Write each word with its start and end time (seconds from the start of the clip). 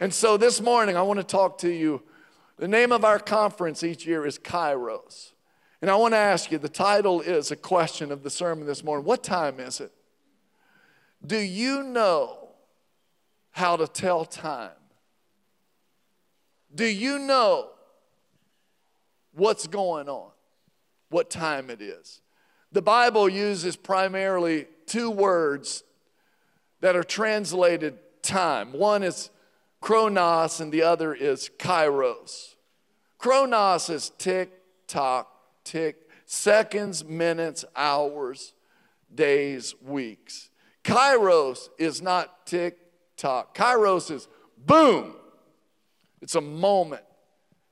And 0.00 0.14
so 0.14 0.36
this 0.36 0.60
morning, 0.60 0.96
I 0.96 1.02
want 1.02 1.18
to 1.18 1.24
talk 1.24 1.58
to 1.58 1.70
you. 1.70 2.02
The 2.56 2.68
name 2.68 2.92
of 2.92 3.04
our 3.04 3.18
conference 3.18 3.82
each 3.82 4.06
year 4.06 4.24
is 4.26 4.38
Kairos. 4.38 5.32
And 5.82 5.90
I 5.90 5.96
want 5.96 6.14
to 6.14 6.18
ask 6.18 6.52
you 6.52 6.58
the 6.58 6.68
title 6.68 7.20
is 7.20 7.50
a 7.50 7.56
question 7.56 8.12
of 8.12 8.22
the 8.22 8.30
sermon 8.30 8.66
this 8.66 8.84
morning. 8.84 9.04
What 9.04 9.24
time 9.24 9.58
is 9.60 9.80
it? 9.80 9.92
Do 11.24 11.38
you 11.38 11.82
know 11.82 12.50
how 13.50 13.76
to 13.76 13.88
tell 13.88 14.24
time? 14.24 14.70
Do 16.72 16.86
you 16.86 17.18
know 17.18 17.70
what's 19.32 19.66
going 19.66 20.08
on? 20.08 20.30
What 21.10 21.30
time 21.30 21.70
it 21.70 21.80
is? 21.80 22.20
The 22.70 22.82
Bible 22.82 23.28
uses 23.28 23.74
primarily 23.74 24.66
two 24.86 25.10
words 25.10 25.82
that 26.80 26.94
are 26.94 27.02
translated 27.02 27.98
time. 28.22 28.72
One 28.72 29.02
is 29.02 29.30
chronos 29.80 30.60
and 30.60 30.72
the 30.72 30.82
other 30.82 31.14
is 31.14 31.50
kairos. 31.58 32.54
Chronos 33.18 33.90
is 33.90 34.10
tick 34.18 34.50
tock, 34.86 35.28
tick, 35.64 36.08
seconds, 36.24 37.04
minutes, 37.04 37.64
hours, 37.76 38.54
days, 39.14 39.74
weeks. 39.82 40.50
Kairos 40.84 41.68
is 41.78 42.00
not 42.00 42.46
tick 42.46 42.78
tock. 43.16 43.56
Kairos 43.56 44.10
is 44.10 44.28
boom. 44.56 45.14
It's 46.20 46.34
a 46.34 46.40
moment. 46.40 47.02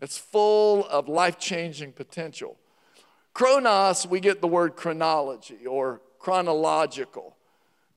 It's 0.01 0.19
full 0.19 0.85
of 0.87 1.09
life 1.09 1.39
changing 1.39 1.93
potential. 1.93 2.57
Chronos, 3.33 4.07
we 4.07 4.21
get 4.21 4.41
the 4.41 4.49
word 4.49 4.77
chronology 4.77 5.67
or 5.67 6.01
chronological. 6.19 7.37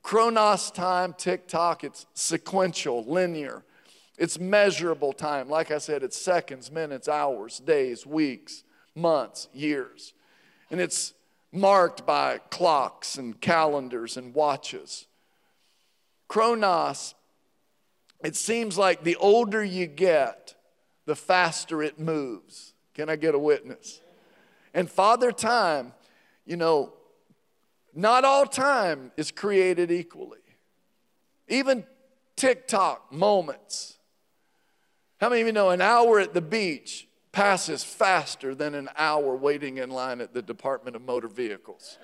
Chronos 0.01 0.71
time, 0.71 1.13
tick 1.17 1.47
tock, 1.47 1.83
it's 1.83 2.05
sequential, 2.13 3.03
linear. 3.05 3.63
It's 4.19 4.37
measurable 4.37 5.13
time. 5.13 5.47
Like 5.47 5.71
I 5.71 5.77
said, 5.77 6.03
it's 6.03 6.21
seconds, 6.21 6.69
minutes, 6.69 7.07
hours, 7.07 7.59
days, 7.59 8.05
weeks, 8.05 8.63
months, 8.93 9.47
years. 9.53 10.13
And 10.69 10.81
it's 10.81 11.13
marked 11.53 12.05
by 12.05 12.39
clocks 12.51 13.15
and 13.17 13.39
calendars 13.39 14.17
and 14.17 14.33
watches. 14.33 15.07
Chronos, 16.27 17.15
it 18.21 18.35
seems 18.35 18.77
like 18.77 19.03
the 19.03 19.15
older 19.15 19.63
you 19.63 19.87
get, 19.87 20.53
the 21.05 21.15
faster 21.15 21.81
it 21.81 21.97
moves. 21.97 22.73
Can 22.93 23.09
I 23.09 23.15
get 23.15 23.35
a 23.35 23.39
witness? 23.39 24.01
And 24.73 24.91
Father 24.91 25.31
Time, 25.31 25.93
you 26.45 26.57
know, 26.57 26.91
not 27.95 28.25
all 28.25 28.45
time 28.45 29.13
is 29.15 29.31
created 29.31 29.91
equally. 29.91 30.39
Even 31.47 31.85
tick 32.35 32.67
tock 32.67 33.13
moments. 33.13 33.98
How 35.19 35.29
many 35.29 35.41
of 35.41 35.47
you 35.47 35.53
know 35.53 35.69
an 35.69 35.81
hour 35.81 36.19
at 36.19 36.33
the 36.33 36.41
beach 36.41 37.07
passes 37.31 37.83
faster 37.83 38.55
than 38.55 38.73
an 38.73 38.89
hour 38.97 39.35
waiting 39.35 39.77
in 39.77 39.89
line 39.89 40.21
at 40.21 40.33
the 40.33 40.41
Department 40.41 40.95
of 40.95 41.01
Motor 41.01 41.27
Vehicles? 41.27 41.97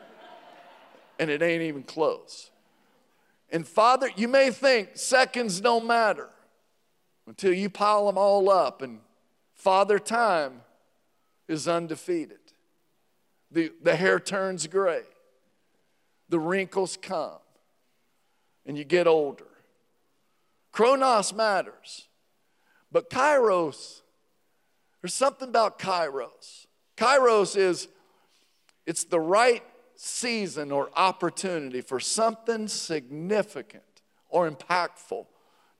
And 1.17 1.29
it 1.29 1.41
ain't 1.41 1.63
even 1.63 1.83
close. 1.83 2.51
And 3.49 3.65
Father, 3.65 4.09
you 4.17 4.27
may 4.27 4.51
think 4.51 4.97
seconds 4.97 5.61
don't 5.61 5.85
matter 5.85 6.29
until 7.25 7.53
you 7.53 7.69
pile 7.69 8.05
them 8.05 8.17
all 8.17 8.49
up, 8.49 8.81
and 8.81 8.99
Father 9.53 9.97
Time 9.97 10.61
is 11.47 11.67
undefeated. 11.67 12.39
The, 13.49 13.71
the 13.81 13.95
hair 13.95 14.19
turns 14.19 14.67
gray, 14.67 15.03
the 16.27 16.39
wrinkles 16.39 16.97
come, 17.01 17.39
and 18.65 18.77
you 18.77 18.83
get 18.83 19.07
older. 19.07 19.47
Chronos 20.71 21.33
matters, 21.33 22.07
but 22.95 23.09
Kairos, 23.09 24.03
there's 25.01 25.13
something 25.13 25.49
about 25.49 25.79
Kairos. 25.79 26.65
Kairos 26.95 27.57
is 27.57 27.89
it's 28.85 29.03
the 29.03 29.19
right 29.19 29.63
season 29.97 30.71
or 30.71 30.89
opportunity 30.95 31.81
for 31.81 31.99
something 31.99 32.69
significant 32.69 33.83
or 34.29 34.49
impactful 34.49 35.25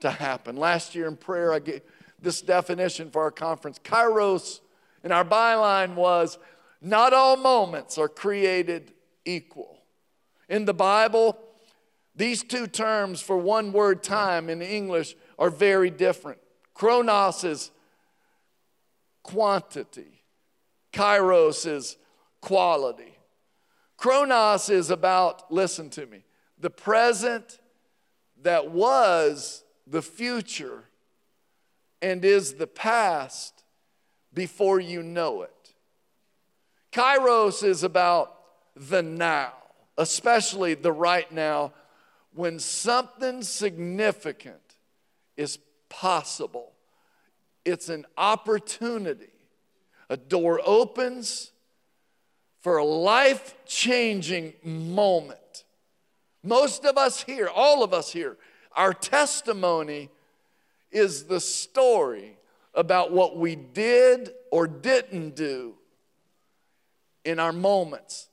to 0.02 0.12
happen. 0.12 0.58
Last 0.58 0.94
year 0.94 1.08
in 1.08 1.16
prayer, 1.16 1.54
I 1.54 1.60
gave 1.60 1.84
this 2.22 2.42
definition 2.42 3.10
for 3.12 3.22
our 3.22 3.32
conference. 3.32 3.80
Kairos 3.80 4.60
in 5.02 5.14
our 5.14 5.24
byline 5.24 5.96
was 5.96 6.38
not 6.82 7.14
all 7.14 7.38
moments 7.38 7.98
are 7.98 8.10
created 8.10 8.92
equal. 9.24 9.78
In 10.50 10.66
the 10.66 10.74
Bible, 10.74 11.40
these 12.14 12.44
two 12.44 12.68
terms 12.68 13.22
for 13.22 13.38
one 13.38 13.72
word 13.72 14.04
time 14.04 14.50
in 14.50 14.62
English 14.62 15.16
are 15.40 15.50
very 15.50 15.90
different. 15.90 16.40
Chronos 16.76 17.44
is 17.44 17.72
quantity, 19.24 20.22
kairos 20.94 21.66
is 21.66 21.98
quality. 22.42 23.18
Chronos 23.98 24.70
is 24.70 24.92
about, 24.92 25.52
listen 25.52 25.90
to 25.92 26.06
me, 26.06 26.26
the 26.60 26.70
present 26.70 27.60
that 28.44 28.70
was 28.70 29.64
the 29.88 30.02
future 30.02 30.84
and 32.02 32.24
is 32.26 32.56
the 32.56 32.68
past 32.68 33.64
before 34.34 34.80
you 34.80 35.02
know 35.02 35.44
it. 35.44 35.74
Kairos 36.92 37.64
is 37.64 37.84
about 37.84 38.36
the 38.76 39.02
now, 39.02 39.54
especially 39.98 40.74
the 40.74 40.92
right 40.92 41.32
now, 41.32 41.72
when 42.34 42.60
something 42.60 43.42
significant 43.42 44.76
is 45.38 45.58
possible. 45.90 46.74
It's 47.64 47.90
an 47.90 48.06
opportunity. 48.18 49.34
A 50.10 50.18
door 50.18 50.62
opens 50.64 51.52
for 52.62 52.78
a 52.78 52.86
life 52.86 53.56
changing 53.66 54.54
moment. 54.64 55.66
Most 56.44 56.86
of 56.86 56.98
us 56.98 57.24
here, 57.24 57.48
all 57.48 57.84
of 57.84 57.94
us 57.94 58.12
here, 58.12 58.38
our 58.76 58.94
testimony 58.94 60.10
is 60.92 61.24
the 61.26 61.40
story 61.40 62.38
about 62.74 63.12
what 63.12 63.38
we 63.38 63.56
did 63.56 64.32
or 64.52 64.68
didn't 64.68 65.36
do 65.36 65.76
in 67.24 67.40
our 67.40 67.54
moments 67.54 68.30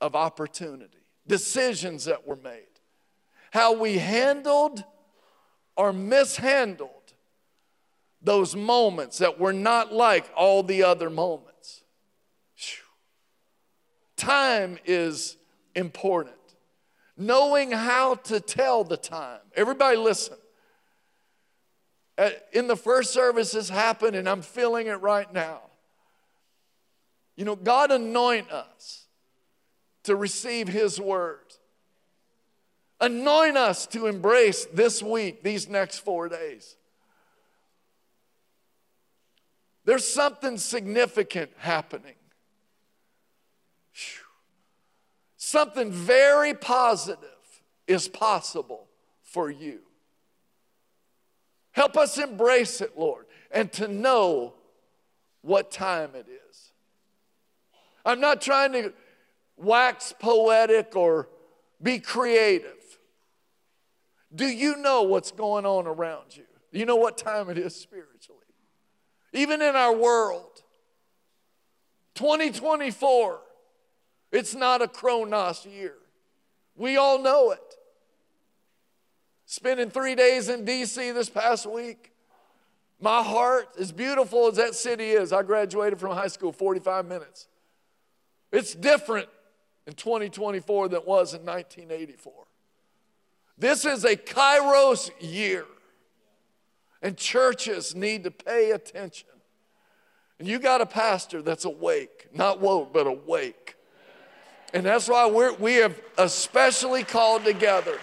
of 0.00 0.14
opportunity, 0.14 0.98
decisions 1.26 2.04
that 2.04 2.26
were 2.26 2.36
made, 2.36 2.66
how 3.50 3.72
we 3.72 3.98
handled 3.98 4.84
or 5.76 5.92
mishandled 5.92 6.90
those 8.22 8.54
moments 8.54 9.18
that 9.18 9.38
were 9.38 9.52
not 9.52 9.92
like 9.92 10.30
all 10.36 10.62
the 10.62 10.82
other 10.82 11.08
moments. 11.08 11.82
Time 14.16 14.78
is 14.84 15.38
important. 15.74 16.36
Knowing 17.16 17.70
how 17.70 18.16
to 18.16 18.38
tell 18.38 18.84
the 18.84 18.96
time. 18.96 19.40
Everybody, 19.56 19.96
listen. 19.96 20.36
Uh, 22.18 22.30
in 22.52 22.66
the 22.66 22.76
first 22.76 23.14
service, 23.14 23.52
this 23.52 23.70
happened, 23.70 24.14
and 24.14 24.28
I'm 24.28 24.42
feeling 24.42 24.88
it 24.88 25.00
right 25.00 25.32
now. 25.32 25.60
You 27.34 27.46
know, 27.46 27.56
God 27.56 27.90
anoint 27.90 28.50
us 28.50 29.06
to 30.04 30.14
receive 30.14 30.68
His 30.68 31.00
word. 31.00 31.49
Anoint 33.00 33.56
us 33.56 33.86
to 33.88 34.06
embrace 34.06 34.66
this 34.66 35.02
week, 35.02 35.42
these 35.42 35.68
next 35.68 36.00
four 36.00 36.28
days. 36.28 36.76
There's 39.84 40.06
something 40.06 40.58
significant 40.58 41.50
happening. 41.56 42.14
Something 45.36 45.90
very 45.90 46.54
positive 46.54 47.28
is 47.86 48.06
possible 48.06 48.86
for 49.22 49.50
you. 49.50 49.80
Help 51.72 51.96
us 51.96 52.18
embrace 52.18 52.80
it, 52.80 52.98
Lord, 52.98 53.26
and 53.50 53.72
to 53.72 53.88
know 53.88 54.54
what 55.42 55.70
time 55.70 56.10
it 56.14 56.26
is. 56.28 56.72
I'm 58.04 58.20
not 58.20 58.40
trying 58.40 58.72
to 58.72 58.92
wax 59.56 60.12
poetic 60.18 60.94
or 60.94 61.28
be 61.82 61.98
creative. 61.98 62.79
Do 64.34 64.46
you 64.46 64.76
know 64.76 65.02
what's 65.02 65.32
going 65.32 65.66
on 65.66 65.86
around 65.86 66.36
you? 66.36 66.44
Do 66.72 66.78
you 66.78 66.86
know 66.86 66.96
what 66.96 67.18
time 67.18 67.50
it 67.50 67.58
is 67.58 67.74
spiritually? 67.74 68.38
Even 69.32 69.60
in 69.62 69.76
our 69.76 69.94
world, 69.94 70.62
2024 72.14 73.40
it's 74.32 74.54
not 74.54 74.80
a 74.82 74.88
Chronos 74.88 75.66
year. 75.66 75.94
We 76.76 76.96
all 76.96 77.18
know 77.20 77.50
it. 77.50 77.76
Spending 79.44 79.90
three 79.90 80.14
days 80.14 80.48
in 80.48 80.64
DC 80.64 81.12
this 81.12 81.28
past 81.28 81.66
week, 81.66 82.12
my 83.00 83.22
heart, 83.22 83.68
as 83.78 83.90
beautiful 83.90 84.46
as 84.46 84.56
that 84.56 84.74
city 84.74 85.10
is, 85.10 85.32
I 85.32 85.42
graduated 85.42 85.98
from 85.98 86.14
high 86.14 86.28
school 86.28 86.52
45 86.52 87.06
minutes. 87.06 87.48
It's 88.52 88.74
different 88.74 89.28
in 89.86 89.94
2024 89.94 90.88
than 90.88 91.00
it 91.00 91.06
was 91.06 91.34
in 91.34 91.44
1984. 91.44 92.32
This 93.60 93.84
is 93.84 94.04
a 94.04 94.16
Kairos 94.16 95.10
year. 95.20 95.66
And 97.02 97.16
churches 97.16 97.94
need 97.94 98.24
to 98.24 98.30
pay 98.30 98.72
attention. 98.72 99.28
And 100.38 100.48
you 100.48 100.58
got 100.58 100.80
a 100.80 100.86
pastor 100.86 101.42
that's 101.42 101.66
awake, 101.66 102.28
not 102.34 102.60
woke, 102.60 102.92
but 102.92 103.06
awake. 103.06 103.76
And 104.72 104.86
that's 104.86 105.08
why 105.08 105.26
we're, 105.26 105.52
we 105.54 105.74
have 105.74 106.00
especially 106.16 107.04
called 107.04 107.44
together 107.44 107.98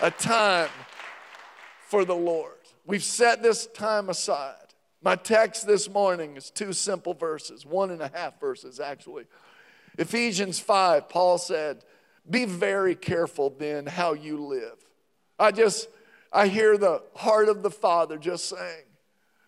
a 0.00 0.10
time 0.10 0.70
for 1.86 2.04
the 2.04 2.14
Lord. 2.14 2.52
We've 2.86 3.04
set 3.04 3.42
this 3.42 3.66
time 3.66 4.08
aside. 4.08 4.54
My 5.02 5.16
text 5.16 5.66
this 5.66 5.90
morning 5.90 6.36
is 6.36 6.50
two 6.50 6.72
simple 6.72 7.14
verses, 7.14 7.66
one 7.66 7.90
and 7.90 8.00
a 8.00 8.10
half 8.14 8.40
verses 8.40 8.80
actually. 8.80 9.24
Ephesians 9.98 10.58
5, 10.58 11.08
Paul 11.08 11.38
said, 11.38 11.84
Be 12.28 12.44
very 12.44 12.94
careful 12.94 13.50
then 13.50 13.86
how 13.86 14.14
you 14.14 14.44
live. 14.44 14.76
I 15.38 15.52
just, 15.52 15.88
I 16.32 16.48
hear 16.48 16.76
the 16.76 17.02
heart 17.14 17.48
of 17.48 17.62
the 17.62 17.70
Father 17.70 18.18
just 18.18 18.48
saying, 18.48 18.84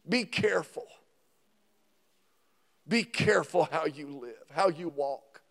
Be 0.08 0.24
careful. 0.24 0.86
Be 2.86 3.04
careful 3.04 3.68
how 3.70 3.84
you 3.84 4.18
live, 4.20 4.44
how 4.50 4.68
you 4.68 4.88
walk. 4.88 5.42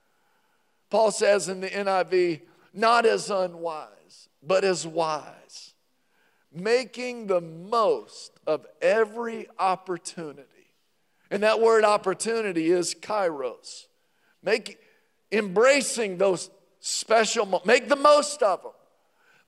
Paul 0.89 1.11
says 1.11 1.49
in 1.49 1.61
the 1.61 1.69
NIV, 1.69 2.41
not 2.73 3.05
as 3.05 3.29
unwise, 3.29 4.29
but 4.41 4.63
as 4.63 4.87
wise, 4.87 5.73
making 6.51 7.27
the 7.27 7.41
most 7.41 8.39
of 8.47 8.65
every 8.81 9.47
opportunity. 9.59 10.43
And 11.29 11.43
that 11.43 11.59
word 11.59 11.83
opportunity 11.83 12.71
is 12.71 12.95
kairos. 12.95 13.87
Make, 14.41 14.79
embracing 15.31 16.17
those 16.17 16.49
special, 16.87 17.61
make 17.65 17.89
the 17.89 17.95
most 17.95 18.41
of 18.41 18.63
them. 18.63 18.71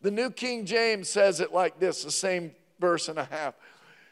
The 0.02 0.12
New 0.12 0.30
King 0.30 0.66
James 0.66 1.10
says 1.10 1.40
it 1.40 1.54
like 1.54 1.80
this, 1.80 2.04
the 2.04 2.12
same 2.12 2.52
verse 2.80 3.10
and 3.10 3.18
a 3.18 3.26
half. 3.26 3.54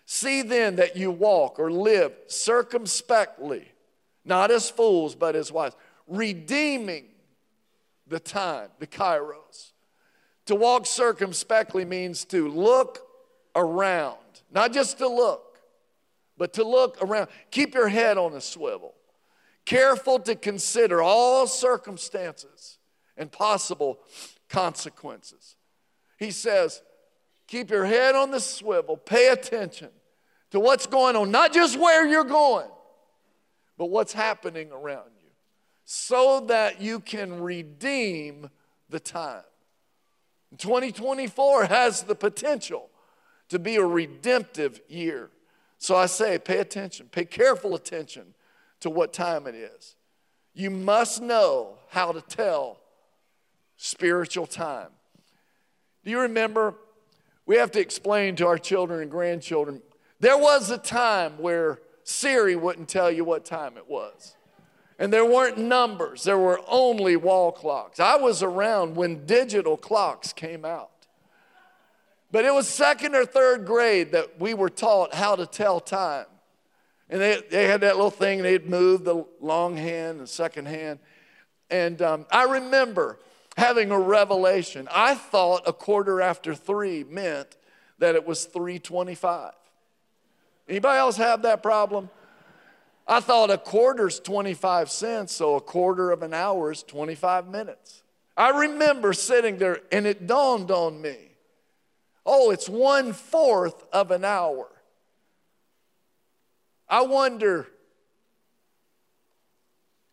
See 0.06 0.41
then 0.41 0.77
that 0.77 0.95
you 0.95 1.12
walk 1.12 1.59
or 1.59 1.69
live 1.69 2.13
circumspectly, 2.27 3.71
not 4.24 4.51
as 4.51 4.69
fools, 4.69 5.15
but 5.15 5.35
as 5.35 5.51
wise, 5.51 5.74
redeeming 6.07 7.06
the 8.07 8.19
time, 8.19 8.69
the 8.79 8.88
kairos. 8.88 9.71
To 10.45 10.56
walk 10.56 10.85
circumspectly 10.85 11.83
means 11.83 12.24
to 12.25 12.47
look 12.47 13.00
around, 13.56 14.18
not 14.51 14.71
just 14.71 14.97
to 15.00 15.07
look, 15.07 15.59
but 16.38 16.53
to 16.53 16.63
look 16.63 16.97
around. 17.01 17.27
Keep 17.51 17.74
your 17.74 17.89
head 17.89 18.18
on 18.18 18.33
a 18.33 18.41
swivel 18.41 18.94
careful 19.68 20.18
to 20.18 20.33
consider 20.33 21.01
all 21.01 21.45
circumstances 21.45 22.79
and 23.17 23.31
possible 23.31 23.99
consequences. 24.49 25.55
He 26.17 26.31
says, 26.31 26.81
keep 27.47 27.69
your 27.69 27.85
head 27.85 28.15
on 28.15 28.31
the 28.31 28.39
swivel, 28.39 28.97
pay 28.97 29.29
attention 29.29 29.89
to 30.51 30.59
what's 30.59 30.87
going 30.87 31.15
on, 31.15 31.31
not 31.31 31.53
just 31.53 31.79
where 31.79 32.05
you're 32.07 32.23
going, 32.23 32.69
but 33.77 33.87
what's 33.87 34.13
happening 34.13 34.71
around 34.71 35.11
you, 35.21 35.29
so 35.85 36.41
that 36.47 36.81
you 36.81 36.99
can 36.99 37.41
redeem 37.41 38.49
the 38.89 38.99
time. 38.99 39.43
2024 40.57 41.65
has 41.65 42.03
the 42.03 42.15
potential 42.15 42.89
to 43.49 43.59
be 43.59 43.75
a 43.75 43.85
redemptive 43.85 44.79
year. 44.87 45.29
So 45.77 45.95
I 45.95 46.07
say, 46.07 46.39
pay 46.39 46.57
attention, 46.57 47.09
pay 47.11 47.25
careful 47.25 47.75
attention 47.75 48.33
to 48.79 48.89
what 48.89 49.13
time 49.13 49.47
it 49.47 49.55
is. 49.55 49.95
You 50.53 50.71
must 50.71 51.21
know 51.21 51.77
how 51.89 52.11
to 52.11 52.21
tell 52.21 52.79
spiritual 53.77 54.47
time. 54.47 54.89
Do 56.03 56.12
you 56.12 56.21
remember? 56.21 56.75
We 57.45 57.56
have 57.56 57.71
to 57.71 57.79
explain 57.79 58.35
to 58.38 58.47
our 58.47 58.57
children 58.57 59.01
and 59.01 59.09
grandchildren. 59.09 59.81
There 60.19 60.38
was 60.38 60.69
a 60.69 60.77
time 60.77 61.38
where 61.38 61.79
Siri 62.03 62.56
wouldn't 62.56 62.89
tell 62.89 63.12
you 63.12 63.24
what 63.24 63.45
time 63.45 63.77
it 63.77 63.89
was. 63.89 64.35
And 65.00 65.13
there 65.13 65.25
weren't 65.25 65.57
numbers, 65.57 66.24
there 66.24 66.39
were 66.39 66.59
only 66.68 67.15
wall 67.15 67.51
clocks. 67.51 68.00
I 68.00 68.15
was 68.15 68.41
around 68.41 68.95
when 68.95 69.25
digital 69.25 69.77
clocks 69.77 70.33
came 70.33 70.65
out. 70.65 70.89
But 72.31 72.45
it 72.45 72.53
was 72.53 72.68
second 72.68 73.15
or 73.15 73.25
third 73.25 73.65
grade 73.65 74.12
that 74.12 74.39
we 74.39 74.53
were 74.53 74.69
taught 74.69 75.13
how 75.13 75.35
to 75.35 75.45
tell 75.45 75.79
time. 75.79 76.25
And 77.09 77.21
they, 77.21 77.41
they 77.50 77.65
had 77.65 77.81
that 77.81 77.95
little 77.95 78.12
thing, 78.12 78.41
they'd 78.41 78.68
move 78.69 79.06
the 79.06 79.25
long 79.39 79.77
hand 79.77 80.19
and 80.19 80.27
second 80.27 80.68
hand. 80.68 81.00
And 81.69 82.01
um, 82.01 82.25
I 82.31 82.44
remember 82.44 83.19
having 83.57 83.92
a 83.92 84.00
revelation. 84.00 84.88
I 84.92 85.15
thought 85.15 85.63
a 85.65 85.74
quarter 85.74 86.21
after 86.21 86.54
three 86.54 87.04
meant 87.04 87.57
that 88.00 88.15
it 88.15 88.25
was 88.25 88.45
325. 88.45 89.54
Anybody 90.69 90.98
else 90.98 91.18
have 91.18 91.42
that 91.42 91.63
problem? 91.63 92.09
I 93.07 93.19
thought 93.19 93.50
a 93.50 93.57
quarter's 93.57 94.19
25 94.19 94.92
cents, 94.92 95.33
so 95.33 95.56
a 95.56 95.62
quarter 95.62 96.12
of 96.12 96.21
an 96.21 96.33
hour 96.33 96.71
is 96.71 96.83
25 96.83 97.48
minutes. 97.48 98.04
I 98.36 98.50
remember 98.50 99.13
sitting 99.13 99.57
there 99.57 99.80
and 99.92 100.06
it 100.06 100.27
dawned 100.27 100.71
on 100.71 101.01
me 101.01 101.18
oh, 102.27 102.51
it's 102.51 102.68
one 102.68 103.13
fourth 103.13 103.86
of 103.94 104.12
an 104.12 104.25
hour. 104.25 104.68
I 106.89 107.01
wonder 107.01 107.68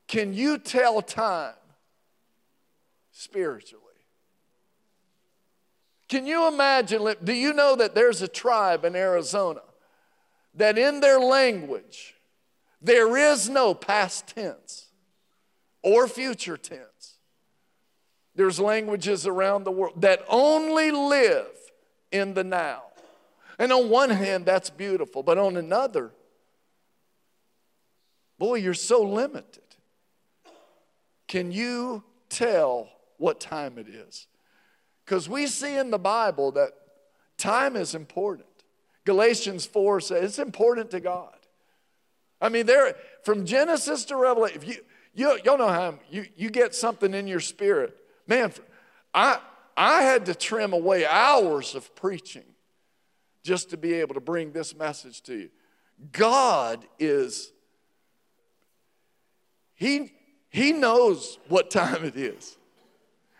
can 0.06 0.32
you 0.32 0.58
tell 0.58 1.02
time 1.02 1.54
spiritually? 3.14 3.80
Can 6.08 6.26
you 6.26 6.46
imagine? 6.46 7.14
Do 7.24 7.32
you 7.32 7.54
know 7.54 7.74
that 7.76 7.94
there's 7.94 8.20
a 8.20 8.28
tribe 8.28 8.84
in 8.84 8.94
Arizona 8.94 9.62
that 10.54 10.76
in 10.76 11.00
their 11.00 11.18
language 11.18 12.14
there 12.82 13.16
is 13.16 13.48
no 13.48 13.72
past 13.72 14.26
tense 14.26 14.88
or 15.82 16.06
future 16.06 16.58
tense? 16.58 17.16
There's 18.34 18.60
languages 18.60 19.26
around 19.26 19.64
the 19.64 19.72
world 19.72 20.02
that 20.02 20.22
only 20.28 20.90
live 20.90 21.46
in 22.12 22.34
the 22.34 22.44
now. 22.44 22.82
And 23.58 23.72
on 23.72 23.88
one 23.88 24.10
hand, 24.10 24.44
that's 24.44 24.68
beautiful, 24.68 25.22
but 25.22 25.38
on 25.38 25.56
another, 25.56 26.10
Boy, 28.38 28.56
you're 28.56 28.74
so 28.74 29.02
limited. 29.02 29.62
Can 31.28 31.52
you 31.52 32.02
tell 32.28 32.88
what 33.18 33.40
time 33.40 33.78
it 33.78 33.88
is? 33.88 34.26
Because 35.04 35.28
we 35.28 35.46
see 35.46 35.76
in 35.76 35.90
the 35.90 35.98
Bible 35.98 36.52
that 36.52 36.72
time 37.36 37.76
is 37.76 37.94
important. 37.94 38.48
Galatians 39.04 39.66
4 39.66 40.00
says 40.00 40.24
it's 40.24 40.38
important 40.38 40.90
to 40.92 41.00
God. 41.00 41.34
I 42.40 42.48
mean, 42.48 42.66
there 42.66 42.94
from 43.22 43.44
Genesis 43.44 44.04
to 44.06 44.16
Revelation, 44.16 44.62
you, 44.62 44.76
you 45.14 45.38
y'all 45.44 45.58
know 45.58 45.68
how 45.68 45.98
you, 46.10 46.26
you 46.36 46.50
get 46.50 46.74
something 46.74 47.14
in 47.14 47.26
your 47.26 47.40
spirit. 47.40 47.96
Man, 48.26 48.52
I 49.12 49.38
I 49.76 50.02
had 50.02 50.26
to 50.26 50.34
trim 50.34 50.72
away 50.72 51.06
hours 51.06 51.74
of 51.74 51.94
preaching 51.94 52.44
just 53.42 53.70
to 53.70 53.76
be 53.76 53.94
able 53.94 54.14
to 54.14 54.20
bring 54.20 54.52
this 54.52 54.74
message 54.74 55.22
to 55.22 55.34
you. 55.34 55.50
God 56.12 56.84
is 56.98 57.52
he, 59.74 60.12
he 60.48 60.72
knows 60.72 61.38
what 61.48 61.70
time 61.70 62.04
it 62.04 62.16
is. 62.16 62.56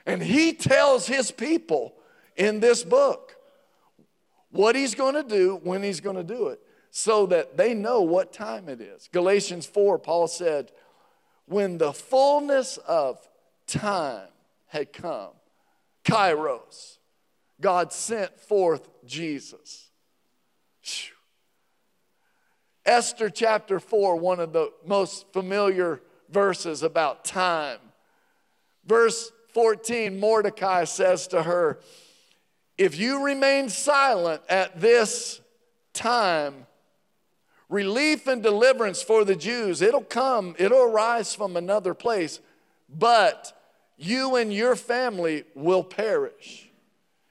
And 0.06 0.22
he 0.22 0.52
tells 0.52 1.06
his 1.06 1.30
people 1.30 1.94
in 2.36 2.60
this 2.60 2.84
book 2.84 3.36
what 4.50 4.76
he's 4.76 4.94
going 4.94 5.14
to 5.14 5.22
do 5.22 5.60
when 5.62 5.82
he's 5.82 6.00
going 6.00 6.16
to 6.16 6.24
do 6.24 6.48
it 6.48 6.60
so 6.90 7.26
that 7.26 7.56
they 7.56 7.74
know 7.74 8.02
what 8.02 8.32
time 8.32 8.68
it 8.68 8.80
is. 8.80 9.08
Galatians 9.12 9.66
4, 9.66 9.98
Paul 9.98 10.28
said, 10.28 10.70
When 11.46 11.78
the 11.78 11.92
fullness 11.92 12.76
of 12.76 13.18
time 13.66 14.28
had 14.66 14.92
come, 14.92 15.30
Kairos, 16.04 16.98
God 17.60 17.92
sent 17.92 18.38
forth 18.38 18.88
Jesus. 19.04 19.90
Esther 22.84 23.30
chapter 23.30 23.80
4, 23.80 24.16
one 24.16 24.40
of 24.40 24.52
the 24.52 24.70
most 24.84 25.32
familiar 25.32 26.00
verses 26.28 26.82
about 26.82 27.24
time. 27.24 27.78
Verse 28.84 29.32
14 29.54 30.18
Mordecai 30.18 30.84
says 30.84 31.28
to 31.28 31.44
her, 31.44 31.78
If 32.76 32.98
you 32.98 33.24
remain 33.24 33.68
silent 33.68 34.42
at 34.48 34.80
this 34.80 35.40
time, 35.92 36.66
relief 37.68 38.26
and 38.26 38.42
deliverance 38.42 39.02
for 39.02 39.24
the 39.24 39.36
Jews, 39.36 39.80
it'll 39.80 40.02
come, 40.02 40.54
it'll 40.58 40.82
arise 40.82 41.34
from 41.34 41.56
another 41.56 41.94
place, 41.94 42.40
but 42.88 43.56
you 43.96 44.36
and 44.36 44.52
your 44.52 44.76
family 44.76 45.44
will 45.54 45.84
perish. 45.84 46.68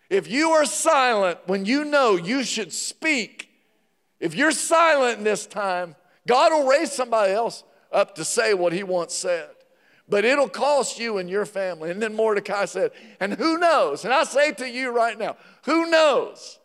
If 0.09 0.29
you 0.29 0.51
are 0.51 0.65
silent 0.65 1.39
when 1.45 1.65
you 1.65 1.83
know 1.83 2.15
you 2.15 2.43
should 2.43 2.71
speak, 2.71 3.49
if 4.19 4.35
you're 4.35 4.51
silent 4.51 5.17
in 5.17 5.23
this 5.23 5.45
time, 5.45 5.95
God 6.25 6.53
will 6.53 6.69
raise 6.69 6.91
somebody 6.91 7.33
else 7.33 7.63
up 7.91 8.15
to 8.15 8.23
say 8.23 8.53
what 8.53 8.73
he 8.73 8.83
once 8.83 9.13
said. 9.13 9.49
But 10.09 10.25
it'll 10.25 10.49
cost 10.49 10.99
you 10.99 11.17
and 11.17 11.29
your 11.29 11.45
family. 11.45 11.89
And 11.89 12.01
then 12.01 12.15
Mordecai 12.15 12.65
said, 12.65 12.91
And 13.19 13.33
who 13.33 13.57
knows? 13.57 14.03
And 14.03 14.13
I 14.13 14.23
say 14.23 14.51
to 14.53 14.69
you 14.69 14.91
right 14.91 15.17
now, 15.17 15.37
who 15.63 15.89
knows 15.89 16.59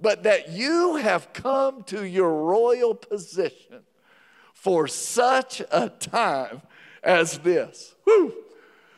but 0.00 0.24
that 0.24 0.50
you 0.50 0.96
have 0.96 1.32
come 1.32 1.82
to 1.84 2.04
your 2.04 2.44
royal 2.44 2.94
position 2.94 3.82
for 4.52 4.88
such 4.88 5.62
a 5.70 5.88
time 5.88 6.62
as 7.02 7.38
this. 7.38 7.94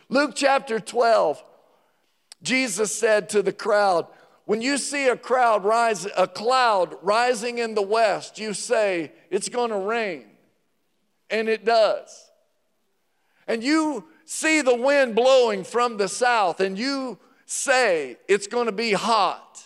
Luke 0.08 0.32
chapter 0.34 0.80
12, 0.80 1.42
Jesus 2.42 2.92
said 2.92 3.28
to 3.30 3.42
the 3.42 3.52
crowd, 3.52 4.06
when 4.46 4.62
you 4.62 4.78
see 4.78 5.08
a 5.08 5.16
crowd 5.16 5.64
rise, 5.64 6.06
a 6.16 6.28
cloud 6.28 6.96
rising 7.02 7.58
in 7.58 7.74
the 7.74 7.82
west, 7.82 8.38
you 8.38 8.54
say, 8.54 9.12
it's 9.30 9.48
gonna 9.48 9.78
rain. 9.78 10.24
And 11.28 11.48
it 11.48 11.64
does. 11.64 12.25
And 13.46 13.62
you 13.62 14.04
see 14.24 14.60
the 14.60 14.74
wind 14.74 15.14
blowing 15.14 15.64
from 15.64 15.96
the 15.96 16.08
south, 16.08 16.60
and 16.60 16.76
you 16.78 17.18
say, 17.46 18.16
it's 18.28 18.46
gonna 18.46 18.72
be 18.72 18.92
hot. 18.92 19.62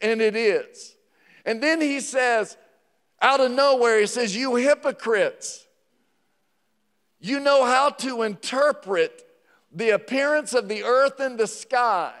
And 0.00 0.20
it 0.20 0.36
is. 0.36 0.96
And 1.44 1.62
then 1.62 1.80
he 1.80 2.00
says, 2.00 2.56
out 3.20 3.40
of 3.40 3.52
nowhere, 3.52 4.00
he 4.00 4.06
says, 4.06 4.36
You 4.36 4.56
hypocrites, 4.56 5.66
you 7.20 7.38
know 7.38 7.64
how 7.64 7.90
to 7.90 8.22
interpret 8.22 9.24
the 9.72 9.90
appearance 9.90 10.52
of 10.52 10.68
the 10.68 10.82
earth 10.82 11.20
and 11.20 11.38
the 11.38 11.46
sky, 11.46 12.12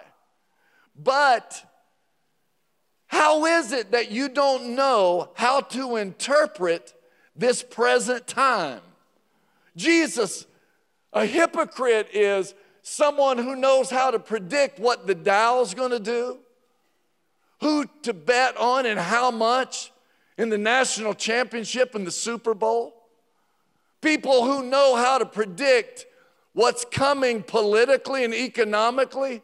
but 0.96 1.68
how 3.08 3.44
is 3.44 3.72
it 3.72 3.90
that 3.90 4.10
you 4.10 4.28
don't 4.28 4.74
know 4.74 5.32
how 5.34 5.60
to 5.60 5.96
interpret 5.96 6.94
this 7.36 7.62
present 7.62 8.26
time? 8.26 8.80
Jesus, 9.76 10.46
a 11.12 11.26
hypocrite, 11.26 12.08
is 12.12 12.54
someone 12.82 13.38
who 13.38 13.54
knows 13.56 13.90
how 13.90 14.10
to 14.10 14.18
predict 14.18 14.78
what 14.78 15.06
the 15.06 15.14
Dow's 15.14 15.74
gonna 15.74 16.00
do, 16.00 16.38
who 17.60 17.86
to 18.02 18.12
bet 18.12 18.56
on 18.56 18.86
and 18.86 18.98
how 18.98 19.30
much 19.30 19.92
in 20.38 20.48
the 20.48 20.58
national 20.58 21.14
championship 21.14 21.94
and 21.94 22.06
the 22.06 22.10
Super 22.10 22.54
Bowl. 22.54 22.94
People 24.00 24.44
who 24.44 24.64
know 24.64 24.96
how 24.96 25.18
to 25.18 25.26
predict 25.26 26.06
what's 26.54 26.84
coming 26.84 27.42
politically 27.42 28.24
and 28.24 28.34
economically, 28.34 29.42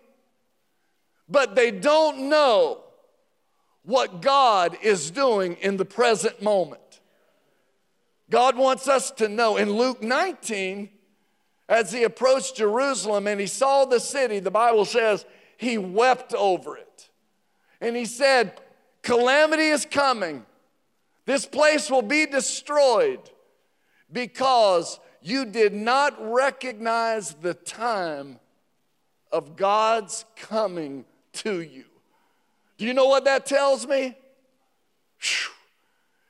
but 1.29 1.55
they 1.55 1.71
don't 1.71 2.29
know 2.29 2.83
what 3.85 4.21
God 4.21 4.77
is 4.83 5.11
doing 5.11 5.55
in 5.61 5.77
the 5.77 5.85
present 5.85 6.43
moment. 6.43 7.01
God 8.31 8.57
wants 8.57 8.89
us 8.89 9.11
to 9.13 9.29
know. 9.29 9.57
In 9.57 9.73
Luke 9.73 10.03
19, 10.03 10.91
as 11.69 11.93
he 11.93 12.05
approached 12.05 12.57
Jerusalem 12.57 13.27
and 13.27 13.41
he 13.41 13.47
saw 13.47 13.85
the 13.85 14.01
city, 14.01 14.39
the 14.41 14.51
Bible 14.51 14.85
says 14.85 15.27
he 15.57 15.77
wept 15.77 16.35
over 16.35 16.77
it. 16.77 17.11
And 17.81 17.95
he 17.95 18.07
said, 18.07 18.61
Calamity 19.03 19.69
is 19.69 19.87
coming. 19.87 20.45
This 21.27 21.47
place 21.47 21.91
will 21.91 22.03
be 22.03 22.27
destroyed 22.27 23.21
because 24.11 24.99
you 25.21 25.45
did 25.45 25.75
not 25.75 26.15
recognize 26.19 27.35
the 27.35 27.55
time 27.55 28.39
of 29.31 29.57
God's 29.57 30.25
coming 30.37 31.05
to 31.35 31.61
you. 31.61 31.85
Do 32.79 32.87
you 32.87 32.95
know 32.95 33.07
what 33.07 33.25
that 33.25 33.45
tells 33.45 33.87
me? 33.87 34.17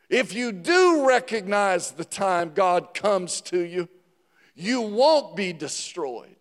If 0.08 0.32
you 0.34 0.52
do 0.52 1.06
recognize 1.06 1.92
the 1.92 2.04
time 2.04 2.52
God 2.54 2.94
comes 2.94 3.40
to 3.42 3.60
you, 3.60 3.88
you 4.58 4.80
won't 4.80 5.36
be 5.36 5.52
destroyed. 5.52 6.34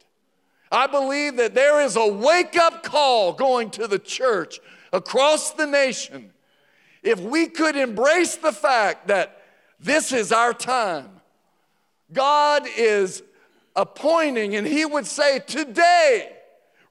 I 0.72 0.88
believe 0.88 1.38
that 1.38 1.54
there 1.54 1.82
is 1.82 1.96
a 1.96 2.08
wake 2.08 2.58
up 2.58 2.84
call 2.84 3.32
going 3.32 3.70
to 3.72 3.88
the 3.88 4.00
church 4.00 4.60
across 4.92 5.52
the 5.52 5.68
nation. 5.68 6.32
If 7.04 7.20
we 7.20 7.48
could 7.48 7.76
embrace 7.76 8.36
the 8.36 8.52
fact 8.52 9.08
that 9.08 9.44
this 9.80 10.12
is 10.12 10.32
our 10.32 10.54
time, 10.54 11.10
God 12.12 12.64
is 12.76 13.22
appointing, 13.76 14.56
and 14.56 14.66
He 14.66 14.84
would 14.84 15.06
say, 15.06 15.40
Today, 15.40 16.32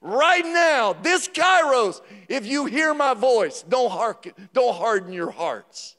right 0.01 0.45
now, 0.45 0.93
this 0.93 1.27
kairos, 1.27 2.01
if 2.29 2.45
you 2.45 2.65
hear 2.65 2.93
my 2.93 3.13
voice, 3.13 3.63
don't 3.67 3.91
hearken, 3.91 4.31
don't 4.53 4.75
harden 4.75 5.11
your 5.11 5.31
hearts. 5.31 5.97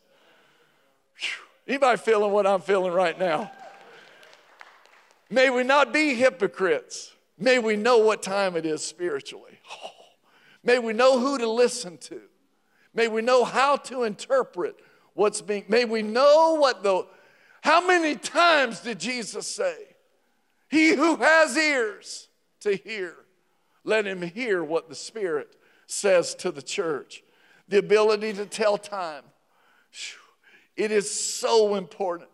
Whew. 1.21 1.75
Anybody 1.75 1.99
feeling 1.99 2.33
what 2.33 2.47
I'm 2.47 2.63
feeling 2.63 2.93
right 2.93 3.19
now? 3.19 3.53
May 5.31 5.51
we 5.51 5.63
not 5.63 5.93
be 5.93 6.15
hypocrites. 6.15 7.13
May 7.39 7.59
we 7.59 7.77
know 7.77 7.99
what 7.99 8.23
time 8.23 8.57
it 8.57 8.67
is 8.67 8.85
spiritually. 8.85 9.59
Oh, 9.85 9.91
may 10.65 10.79
we 10.79 10.93
know 10.93 11.19
who 11.19 11.39
to 11.39 11.49
listen 11.49 11.99
to. 11.99 12.21
May 12.95 13.09
we 13.09 13.23
know 13.23 13.45
how 13.45 13.77
to 13.77 14.05
interpret 14.05 14.77
what's 15.15 15.41
being, 15.41 15.65
may 15.69 15.85
we 15.85 16.03
know 16.03 16.55
what 16.55 16.83
the, 16.83 17.07
how 17.61 17.87
many 17.87 18.17
times 18.17 18.81
did 18.81 18.99
Jesus 18.99 19.47
say, 19.47 19.77
He 20.69 20.95
who 20.95 21.17
has 21.17 21.57
ears 21.57 22.29
to 22.61 22.75
hear, 22.75 23.15
let 23.85 24.07
him 24.07 24.23
hear 24.23 24.65
what 24.65 24.89
the 24.89 24.95
Spirit 24.95 25.57
says 25.87 26.35
to 26.37 26.51
the 26.51 26.63
church. 26.63 27.23
The 27.69 27.79
ability 27.79 28.33
to 28.35 28.47
tell 28.47 28.79
time. 28.79 29.25
It 30.77 30.91
is 30.91 31.11
so 31.11 31.75
important 31.75 32.31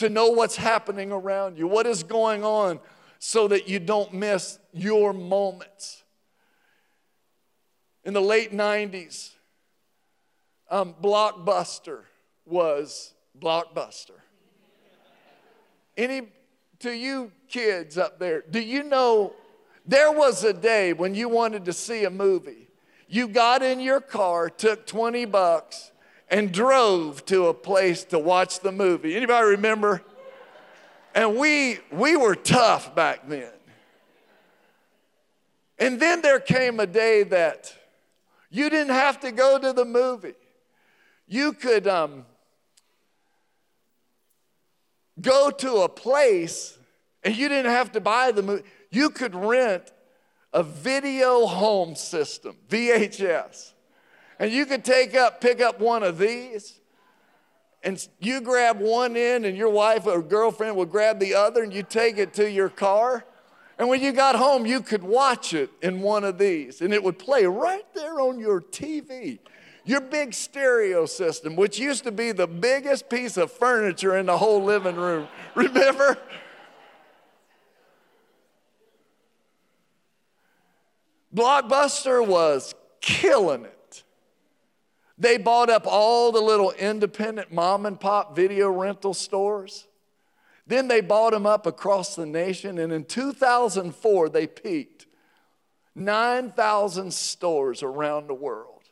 to 0.00 0.08
know 0.08 0.30
what's 0.30 0.56
happening 0.56 1.12
around 1.12 1.56
you, 1.56 1.66
what 1.66 1.86
is 1.86 2.02
going 2.02 2.44
on, 2.44 2.80
so 3.18 3.48
that 3.48 3.68
you 3.68 3.78
don't 3.78 4.12
miss 4.12 4.58
your 4.72 5.12
moments. 5.12 6.02
In 8.04 8.14
the 8.14 8.20
late 8.20 8.52
90s, 8.52 9.30
um, 10.70 10.94
Blockbuster 11.02 12.02
was 12.44 13.14
Blockbuster. 13.38 14.20
Any 15.96 16.28
to 16.78 16.92
you 16.92 17.30
kids 17.48 17.98
up 17.98 18.18
there, 18.18 18.42
do 18.48 18.58
you 18.58 18.82
know 18.82 19.34
there 19.86 20.12
was 20.12 20.44
a 20.44 20.52
day 20.52 20.92
when 20.92 21.14
you 21.14 21.28
wanted 21.28 21.64
to 21.64 21.72
see 21.72 22.04
a 22.04 22.10
movie. 22.10 22.68
You 23.08 23.26
got 23.26 23.62
in 23.62 23.80
your 23.80 24.00
car, 24.00 24.48
took 24.48 24.86
20 24.86 25.24
bucks, 25.24 25.90
and 26.30 26.52
drove 26.52 27.24
to 27.26 27.46
a 27.46 27.54
place 27.54 28.04
to 28.04 28.18
watch 28.18 28.60
the 28.60 28.72
movie. 28.72 29.16
Anybody 29.16 29.46
remember? 29.48 30.02
And 31.14 31.36
we 31.36 31.78
we 31.90 32.16
were 32.16 32.34
tough 32.34 32.94
back 32.94 33.28
then. 33.28 33.50
And 35.78 35.98
then 35.98 36.22
there 36.22 36.40
came 36.40 36.78
a 36.78 36.86
day 36.86 37.22
that 37.24 37.74
you 38.50 38.70
didn't 38.70 38.94
have 38.94 39.20
to 39.20 39.32
go 39.32 39.58
to 39.58 39.72
the 39.72 39.84
movie. 39.84 40.34
You 41.26 41.52
could 41.52 41.86
um, 41.86 42.26
go 45.20 45.50
to 45.50 45.76
a 45.78 45.88
place 45.88 46.76
and 47.24 47.36
you 47.36 47.48
didn't 47.48 47.70
have 47.70 47.92
to 47.92 48.00
buy 48.00 48.30
the 48.30 48.42
movie 48.42 48.64
you 48.90 49.10
could 49.10 49.34
rent 49.34 49.92
a 50.52 50.62
video 50.62 51.46
home 51.46 51.94
system, 51.94 52.56
VHS. 52.68 53.72
And 54.40 54.50
you 54.50 54.64
could 54.64 54.86
take 54.86 55.14
up, 55.14 55.42
pick 55.42 55.60
up 55.60 55.80
one 55.80 56.02
of 56.02 56.16
these, 56.16 56.80
and 57.84 58.08
you 58.20 58.40
grab 58.40 58.80
one 58.80 59.14
end, 59.14 59.44
and 59.44 59.54
your 59.54 59.68
wife 59.68 60.06
or 60.06 60.22
girlfriend 60.22 60.76
would 60.76 60.90
grab 60.90 61.18
the 61.20 61.34
other, 61.34 61.62
and 61.62 61.72
you 61.72 61.82
take 61.82 62.16
it 62.16 62.32
to 62.34 62.50
your 62.50 62.70
car. 62.70 63.26
And 63.78 63.86
when 63.88 64.00
you 64.00 64.12
got 64.12 64.36
home, 64.36 64.64
you 64.64 64.80
could 64.80 65.02
watch 65.02 65.52
it 65.52 65.70
in 65.82 66.00
one 66.00 66.24
of 66.24 66.38
these, 66.38 66.80
and 66.80 66.94
it 66.94 67.04
would 67.04 67.18
play 67.18 67.44
right 67.44 67.84
there 67.94 68.18
on 68.18 68.38
your 68.38 68.62
TV. 68.62 69.40
Your 69.84 70.00
big 70.00 70.32
stereo 70.32 71.04
system, 71.04 71.54
which 71.54 71.78
used 71.78 72.04
to 72.04 72.12
be 72.12 72.32
the 72.32 72.46
biggest 72.46 73.10
piece 73.10 73.36
of 73.36 73.52
furniture 73.52 74.16
in 74.16 74.24
the 74.24 74.38
whole 74.38 74.64
living 74.64 74.96
room. 74.96 75.28
Remember? 75.54 76.16
Blockbuster 81.34 82.26
was 82.26 82.74
killing 83.02 83.66
it. 83.66 83.79
They 85.20 85.36
bought 85.36 85.68
up 85.68 85.86
all 85.86 86.32
the 86.32 86.40
little 86.40 86.70
independent 86.72 87.52
mom 87.52 87.84
and 87.84 88.00
pop 88.00 88.34
video 88.34 88.70
rental 88.70 89.12
stores. 89.12 89.86
Then 90.66 90.88
they 90.88 91.02
bought 91.02 91.32
them 91.34 91.44
up 91.44 91.66
across 91.66 92.16
the 92.16 92.24
nation, 92.24 92.78
and 92.78 92.90
in 92.90 93.04
2004, 93.04 94.30
they 94.30 94.46
peaked 94.46 95.06
9,000 95.94 97.12
stores 97.12 97.82
around 97.82 98.28
the 98.28 98.34
world. 98.34 98.84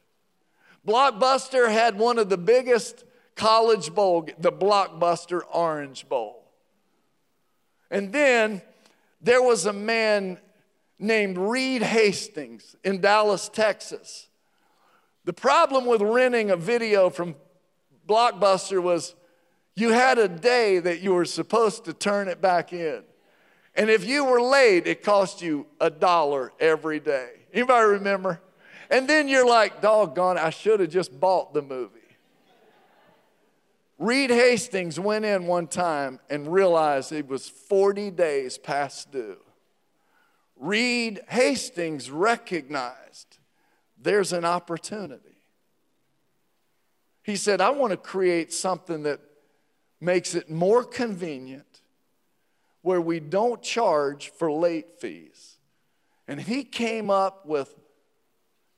Blockbuster 0.87 1.71
had 1.73 1.99
one 1.99 2.19
of 2.19 2.29
the 2.29 2.37
biggest 2.37 3.05
college 3.35 3.95
bowl, 3.95 4.29
the 4.39 4.53
Blockbuster 4.53 5.41
Orange 5.51 6.11
Bowl. 6.11 6.45
And 7.91 8.13
then 8.13 8.61
there 9.23 9.43
was 9.43 9.65
a 9.65 9.73
man 9.73 10.39
named 10.99 11.39
Reed 11.39 11.83
Hastings 11.83 12.77
in 12.85 13.01
Dallas, 13.01 13.49
Texas. 13.49 14.28
The 15.29 15.35
problem 15.35 15.85
with 15.85 16.01
renting 16.01 16.51
a 16.51 16.57
video 16.57 17.11
from 17.11 17.35
Blockbuster 18.09 18.83
was 18.83 19.15
you 19.77 19.91
had 19.91 20.17
a 20.17 20.27
day 20.27 20.79
that 20.79 21.01
you 21.03 21.13
were 21.13 21.27
supposed 21.27 21.85
to 21.85 21.93
turn 21.93 22.29
it 22.29 22.41
back 22.41 22.73
in. 22.73 23.03
And 23.75 23.91
if 23.91 24.07
you 24.07 24.25
were 24.25 24.41
late, 24.41 24.87
it 24.87 25.03
cost 25.03 25.43
you 25.43 25.67
a 25.83 25.91
dollar 25.91 26.55
every 26.59 26.99
day. 26.99 27.29
Anybody 27.53 27.89
remember? 27.89 28.41
And 28.89 29.07
then 29.07 29.29
you're 29.29 29.47
like, 29.47 29.83
doggone, 29.83 30.39
I 30.39 30.49
should 30.49 30.81
have 30.81 30.89
just 30.89 31.21
bought 31.21 31.53
the 31.53 31.61
movie. 31.61 31.99
Reed 33.99 34.31
Hastings 34.31 34.99
went 34.99 35.27
in 35.27 35.47
one 35.47 35.67
time 35.67 36.21
and 36.31 36.51
realized 36.51 37.13
it 37.13 37.29
was 37.29 37.51
40 37.51 38.13
days 38.13 38.57
past 38.57 39.13
due. 39.13 39.37
Reed 40.57 41.21
Hastings 41.29 42.11
recognized 42.11 43.28
there's 44.09 44.33
an 44.33 44.47
opportunity. 44.47 45.43
He 47.23 47.37
said, 47.37 47.61
I 47.61 47.69
want 47.71 47.91
to 47.91 47.99
create 47.99 48.55
something 48.55 49.03
that 49.03 49.21
makes 50.01 50.35
it 50.35 50.49
more 50.49 50.83
convenient 50.83 51.83
where 52.81 53.03
we 53.03 53.21
don't 53.21 53.63
charge 53.63 54.31
for 54.31 54.51
late 54.51 54.99
fees. 54.99 55.59
And 56.27 56.41
he 56.41 56.65
came 56.65 57.11
up 57.11 57.45
with 57.45 57.75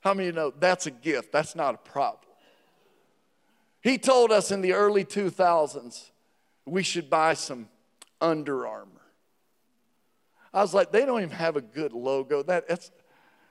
How 0.01 0.13
many 0.13 0.27
you 0.27 0.33
know 0.33 0.53
that's 0.59 0.87
a 0.87 0.91
gift? 0.91 1.33
That's 1.33 1.57
not 1.57 1.75
a 1.75 1.79
problem. 1.79 2.24
He 3.85 3.99
told 3.99 4.33
us 4.33 4.51
in 4.51 4.63
the 4.63 4.73
early 4.73 5.05
2000s 5.05 6.11
we 6.65 6.83
should 6.83 7.11
buy 7.11 7.35
some 7.35 7.69
under 8.19 8.67
Armour. 8.67 8.89
I 10.55 10.63
was 10.63 10.73
like, 10.73 10.91
they 10.91 11.05
don't 11.05 11.21
even 11.21 11.37
have 11.37 11.57
a 11.57 11.61
good 11.61 11.93
logo. 11.93 12.43
That, 12.43 12.67
that's 12.67 12.91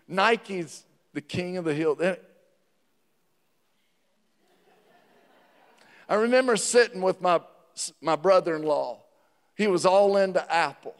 Nike's 0.07 0.85
the 1.13 1.21
king 1.21 1.57
of 1.57 1.65
the 1.65 1.73
hill. 1.75 1.95
I 6.09 6.15
remember 6.15 6.57
sitting 6.57 7.01
with 7.01 7.21
my, 7.21 7.39
my 8.01 8.15
brother 8.15 8.55
in 8.55 8.63
law. 8.63 9.03
He 9.55 9.67
was 9.67 9.85
all 9.85 10.17
into 10.17 10.51
Apple. 10.51 10.95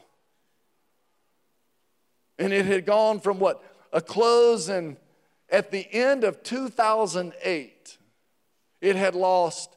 And 2.37 2.53
it 2.53 2.67
had 2.67 2.85
gone 2.85 3.19
from 3.19 3.39
what? 3.39 3.63
A 3.91 4.01
close 4.01 4.69
and 4.69 4.97
at 5.49 5.71
the 5.71 5.91
end 5.91 6.23
of 6.23 6.43
2008, 6.43 7.97
it 8.83 8.95
had 8.95 9.15
lost 9.15 9.75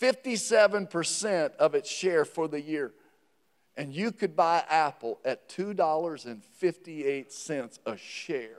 57% 0.00 1.56
of 1.56 1.74
its 1.74 1.90
share 1.90 2.24
for 2.24 2.48
the 2.48 2.60
year 2.60 2.92
and 3.78 3.94
you 3.94 4.10
could 4.10 4.34
buy 4.34 4.64
Apple 4.68 5.20
at 5.24 5.48
$2.58 5.48 7.78
a 7.86 7.96
share. 7.96 8.58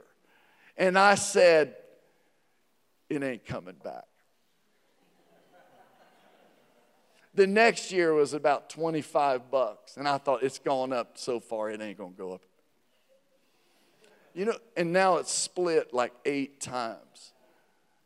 And 0.78 0.98
I 0.98 1.14
said, 1.14 1.76
it 3.10 3.22
ain't 3.22 3.44
coming 3.44 3.76
back. 3.84 4.06
The 7.34 7.46
next 7.46 7.92
year 7.92 8.14
was 8.14 8.32
about 8.32 8.70
25 8.70 9.50
bucks, 9.50 9.98
and 9.98 10.08
I 10.08 10.16
thought 10.16 10.42
it's 10.42 10.58
gone 10.58 10.94
up 10.94 11.18
so 11.18 11.38
far, 11.38 11.70
it 11.70 11.82
ain't 11.82 11.98
gonna 11.98 12.12
go 12.16 12.32
up. 12.32 12.40
You 14.32 14.46
know, 14.46 14.56
and 14.76 14.92
now 14.92 15.18
it's 15.18 15.30
split 15.30 15.92
like 15.92 16.12
eight 16.24 16.60
times. 16.60 17.34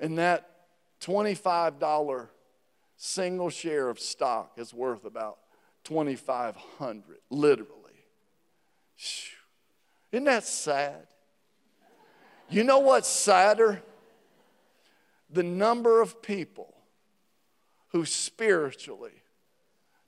And 0.00 0.18
that 0.18 0.54
$25 1.05 2.29
single 2.97 3.51
share 3.51 3.88
of 3.88 4.01
stock 4.01 4.53
is 4.57 4.73
worth 4.73 5.05
about 5.05 5.38
2,500, 5.85 7.19
literally. 7.29 7.71
Isn't 10.11 10.25
that 10.25 10.45
sad? 10.45 11.07
You 12.49 12.64
know 12.64 12.79
what's 12.79 13.09
sadder? 13.09 13.83
The 15.31 15.43
number 15.43 16.01
of 16.01 16.23
people 16.23 16.73
who 17.88 18.05
spiritually, 18.05 19.23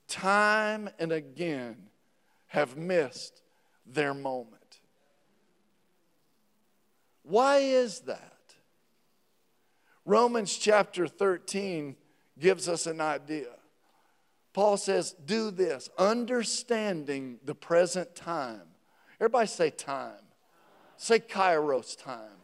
time 0.09 0.89
and 0.99 1.13
again, 1.13 1.77
have 2.47 2.77
missed 2.77 3.43
their 3.85 4.15
moment. 4.15 4.81
Why 7.23 7.59
is 7.59 8.01
that? 8.01 8.36
Romans 10.07 10.57
chapter 10.57 11.09
13 11.09 11.97
gives 12.39 12.69
us 12.69 12.87
an 12.87 13.01
idea. 13.01 13.49
Paul 14.53 14.77
says, 14.77 15.15
do 15.27 15.51
this, 15.51 15.91
understanding 15.99 17.39
the 17.45 17.57
present 17.57 18.15
time. 18.15 18.63
Everybody 19.21 19.49
say 19.49 19.71
time. 19.71 20.23
Say 20.97 21.19
kairos 21.19 22.01
time. 22.01 22.39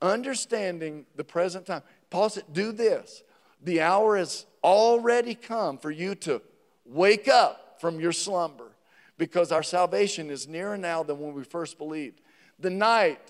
Understanding 0.00 1.06
the 1.16 1.24
present 1.24 1.66
time. 1.66 1.82
Paul 2.10 2.28
said, 2.28 2.44
do 2.52 2.70
this. 2.70 3.24
The 3.64 3.80
hour 3.80 4.16
has 4.16 4.46
already 4.62 5.34
come 5.34 5.78
for 5.78 5.90
you 5.90 6.14
to 6.16 6.42
wake 6.84 7.28
up 7.28 7.80
from 7.80 7.98
your 7.98 8.12
slumber 8.12 8.72
because 9.16 9.50
our 9.50 9.62
salvation 9.62 10.30
is 10.30 10.46
nearer 10.46 10.76
now 10.76 11.02
than 11.02 11.18
when 11.18 11.34
we 11.34 11.44
first 11.44 11.78
believed. 11.78 12.20
The 12.60 12.70
night, 12.70 13.20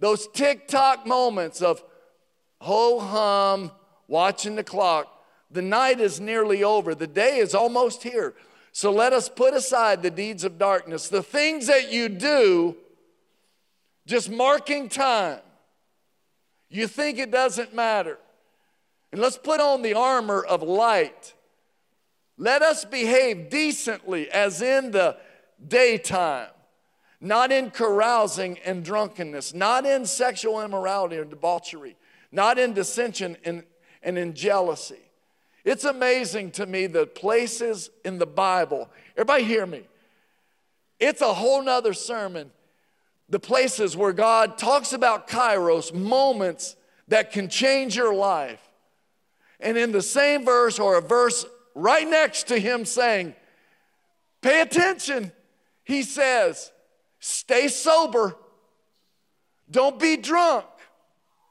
those 0.00 0.26
tick 0.28 0.66
tock 0.66 1.06
moments 1.06 1.62
of 1.62 1.82
ho 2.60 2.98
hum, 2.98 3.70
watching 4.08 4.56
the 4.56 4.64
clock, 4.64 5.06
the 5.50 5.62
night 5.62 6.00
is 6.00 6.20
nearly 6.20 6.64
over, 6.64 6.94
the 6.94 7.06
day 7.06 7.38
is 7.38 7.54
almost 7.54 8.02
here. 8.02 8.34
So 8.72 8.92
let 8.92 9.12
us 9.12 9.28
put 9.28 9.54
aside 9.54 10.02
the 10.02 10.10
deeds 10.10 10.44
of 10.44 10.58
darkness, 10.58 11.08
the 11.08 11.22
things 11.22 11.66
that 11.66 11.92
you 11.92 12.08
do, 12.08 12.76
just 14.06 14.30
marking 14.30 14.88
time. 14.88 15.40
You 16.68 16.86
think 16.86 17.18
it 17.18 17.30
doesn't 17.30 17.74
matter. 17.74 18.18
And 19.12 19.20
let's 19.20 19.36
put 19.36 19.60
on 19.60 19.82
the 19.82 19.94
armor 19.94 20.42
of 20.42 20.62
light. 20.62 21.34
Let 22.38 22.62
us 22.62 22.84
behave 22.84 23.50
decently 23.50 24.30
as 24.30 24.62
in 24.62 24.92
the 24.92 25.16
daytime, 25.66 26.48
not 27.20 27.52
in 27.52 27.70
carousing 27.70 28.58
and 28.60 28.84
drunkenness, 28.84 29.52
not 29.52 29.84
in 29.84 30.06
sexual 30.06 30.62
immorality 30.62 31.16
or 31.16 31.24
debauchery, 31.24 31.96
not 32.32 32.58
in 32.58 32.72
dissension 32.72 33.36
and, 33.44 33.64
and 34.02 34.16
in 34.16 34.34
jealousy. 34.34 35.00
It's 35.64 35.84
amazing 35.84 36.52
to 36.52 36.66
me 36.66 36.86
the 36.86 37.06
places 37.06 37.90
in 38.04 38.18
the 38.18 38.26
Bible, 38.26 38.88
everybody 39.16 39.44
hear 39.44 39.66
me. 39.66 39.82
It's 40.98 41.20
a 41.20 41.34
whole 41.34 41.62
nother 41.62 41.94
sermon. 41.94 42.50
The 43.28 43.40
places 43.40 43.96
where 43.96 44.12
God 44.12 44.58
talks 44.58 44.92
about 44.92 45.28
kairos, 45.28 45.94
moments 45.94 46.76
that 47.08 47.32
can 47.32 47.48
change 47.48 47.96
your 47.96 48.12
life. 48.12 48.60
And 49.60 49.76
in 49.76 49.92
the 49.92 50.02
same 50.02 50.44
verse 50.44 50.78
or 50.78 50.96
a 50.96 51.02
verse 51.02 51.46
right 51.74 52.08
next 52.08 52.48
to 52.48 52.58
him 52.58 52.84
saying, 52.84 53.34
Pay 54.42 54.62
attention, 54.62 55.32
he 55.84 56.02
says, 56.02 56.72
Stay 57.20 57.68
sober, 57.68 58.34
don't 59.70 59.98
be 59.98 60.16
drunk. 60.16 60.64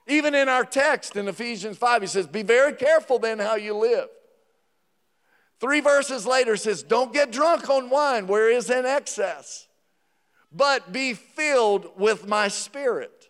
Even 0.07 0.33
in 0.33 0.49
our 0.49 0.65
text 0.65 1.15
in 1.15 1.27
Ephesians 1.27 1.77
5, 1.77 2.01
he 2.01 2.07
says, 2.07 2.25
Be 2.25 2.41
very 2.41 2.73
careful 2.73 3.19
then 3.19 3.37
how 3.37 3.55
you 3.55 3.75
live. 3.77 4.09
Three 5.59 5.81
verses 5.81 6.25
later 6.25 6.57
says, 6.57 6.81
Don't 6.81 7.13
get 7.13 7.31
drunk 7.31 7.69
on 7.69 7.91
wine 7.91 8.25
where 8.25 8.49
is 8.49 8.71
in 8.71 8.85
excess, 8.85 9.67
but 10.51 10.91
be 10.91 11.13
filled 11.13 11.91
with 11.95 12.27
my 12.27 12.47
spirit. 12.47 13.29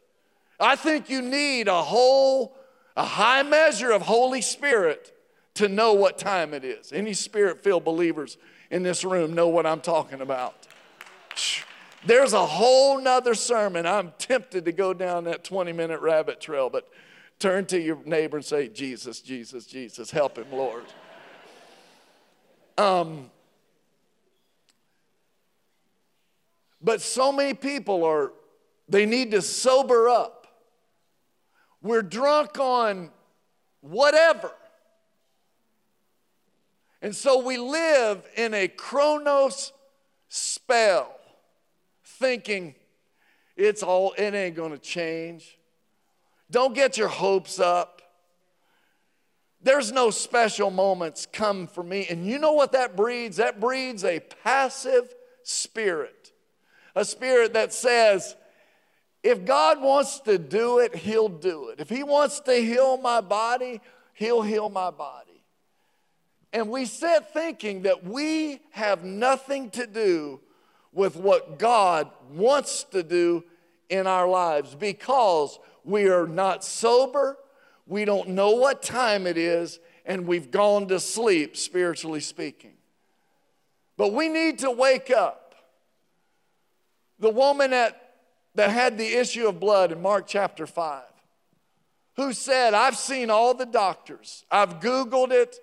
I 0.60 0.78
think 0.78 1.10
you 1.10 1.22
need 1.22 1.68
a 1.68 1.82
whole, 1.82 2.56
a 2.96 3.04
high 3.04 3.44
measure 3.44 3.92
of 3.92 4.02
Holy 4.04 4.42
Spirit 4.42 5.14
to 5.56 5.68
know 5.68 5.94
what 5.94 6.18
time 6.18 6.54
it 6.54 6.64
is. 6.64 6.94
Any 6.94 7.14
spirit 7.14 7.62
filled 7.62 7.84
believers 7.84 8.38
in 8.72 8.84
this 8.84 9.04
room 9.04 9.34
know 9.34 9.50
what 9.50 9.66
I'm 9.66 9.82
talking 9.82 10.22
about. 10.22 10.68
There's 12.06 12.34
a 12.34 12.46
whole 12.46 13.00
nother 13.02 13.34
sermon. 13.34 13.86
I'm 13.86 14.14
tempted 14.18 14.66
to 14.66 14.72
go 14.72 14.94
down 14.94 15.26
that 15.26 15.44
20 15.44 15.74
minute 15.74 16.02
rabbit 16.02 16.40
trail, 16.40 16.70
but 16.70 16.90
turn 17.40 17.66
to 17.68 17.80
your 17.80 18.00
neighbor 18.06 18.38
and 18.38 18.46
say, 18.46 18.68
Jesus, 18.68 19.22
Jesus, 19.22 19.66
Jesus, 19.66 20.12
help 20.12 20.38
him, 20.38 20.48
Lord. 20.52 20.84
Um, 22.78 23.30
but 26.82 27.02
so 27.02 27.32
many 27.32 27.54
people 27.54 28.06
are, 28.06 28.32
they 28.88 29.06
need 29.06 29.32
to 29.32 29.42
sober 29.42 30.08
up. 30.08 30.48
We're 31.82 32.02
drunk 32.02 32.60
on 32.60 33.10
whatever. 33.82 34.52
And 37.02 37.16
so 37.16 37.42
we 37.44 37.58
live 37.58 38.26
in 38.36 38.54
a 38.54 38.68
chronos 38.68 39.72
spell, 40.28 41.19
thinking 42.20 42.76
it's 43.56 43.84
all, 43.84 44.14
it 44.18 44.34
ain't 44.34 44.56
gonna 44.56 44.78
change. 44.78 45.58
Don't 46.52 46.74
get 46.74 46.98
your 46.98 47.08
hopes 47.08 47.60
up. 47.60 48.02
There's 49.62 49.92
no 49.92 50.10
special 50.10 50.72
moments 50.72 51.26
come 51.26 51.68
for 51.68 51.84
me. 51.84 52.08
And 52.10 52.26
you 52.26 52.40
know 52.40 52.54
what 52.54 52.72
that 52.72 52.96
breeds? 52.96 53.38
That 53.38 53.60
breeds 53.60 54.04
a 54.06 54.22
passive 54.44 55.14
spirit. 55.44 56.32
A 56.96 57.04
spirit 57.04 57.54
that 57.54 57.74
says, 57.74 58.36
if 59.22 59.44
God 59.44 59.82
wants 59.82 60.22
to 60.22 60.38
do 60.38 60.80
it, 60.80 60.96
He'll 60.96 61.28
do 61.30 61.70
it. 61.70 61.80
If 61.80 61.90
He 61.90 62.04
wants 62.04 62.40
to 62.42 62.54
heal 62.54 62.98
my 62.98 63.20
body, 63.20 63.82
He'll 64.14 64.42
heal 64.42 64.70
my 64.70 64.92
body. 64.92 65.44
And 66.54 66.70
we 66.70 66.86
sit 66.86 67.32
thinking 67.34 67.84
that 67.84 68.04
we 68.04 68.62
have 68.72 69.04
nothing 69.04 69.70
to 69.72 69.86
do 69.86 70.40
with 70.94 71.16
what 71.16 71.60
God 71.60 72.10
wants 72.32 72.84
to 72.86 73.04
do 73.04 73.44
in 73.90 74.08
our 74.08 74.28
lives 74.28 74.76
because 74.76 75.60
we 75.84 76.08
are 76.08 76.28
not 76.28 76.64
sober, 76.64 77.38
we 77.88 78.06
don't 78.06 78.30
know 78.30 78.52
what 78.52 78.84
time 78.84 79.26
it 79.26 79.38
is, 79.38 79.80
and 80.06 80.28
we've 80.28 80.52
gone 80.52 80.88
to 80.88 81.00
sleep, 81.00 81.58
spiritually 81.58 82.20
speaking. 82.20 82.74
But 83.98 84.14
we 84.14 84.30
need 84.30 84.60
to 84.60 84.72
wake 84.72 85.12
up. 85.12 85.56
The 87.20 87.30
woman 87.30 87.72
that, 87.72 88.14
that 88.56 88.70
had 88.70 88.98
the 88.98 89.08
issue 89.08 89.48
of 89.48 89.60
blood 89.60 89.92
in 89.92 90.02
Mark 90.02 90.26
chapter 90.26 90.66
5, 90.66 91.04
who 92.16 92.34
said, 92.34 92.74
I've 92.74 92.98
seen 92.98 93.30
all 93.30 93.54
the 93.54 93.66
doctors, 93.66 94.46
I've 94.50 94.80
Googled 94.80 95.32
it, 95.32 95.58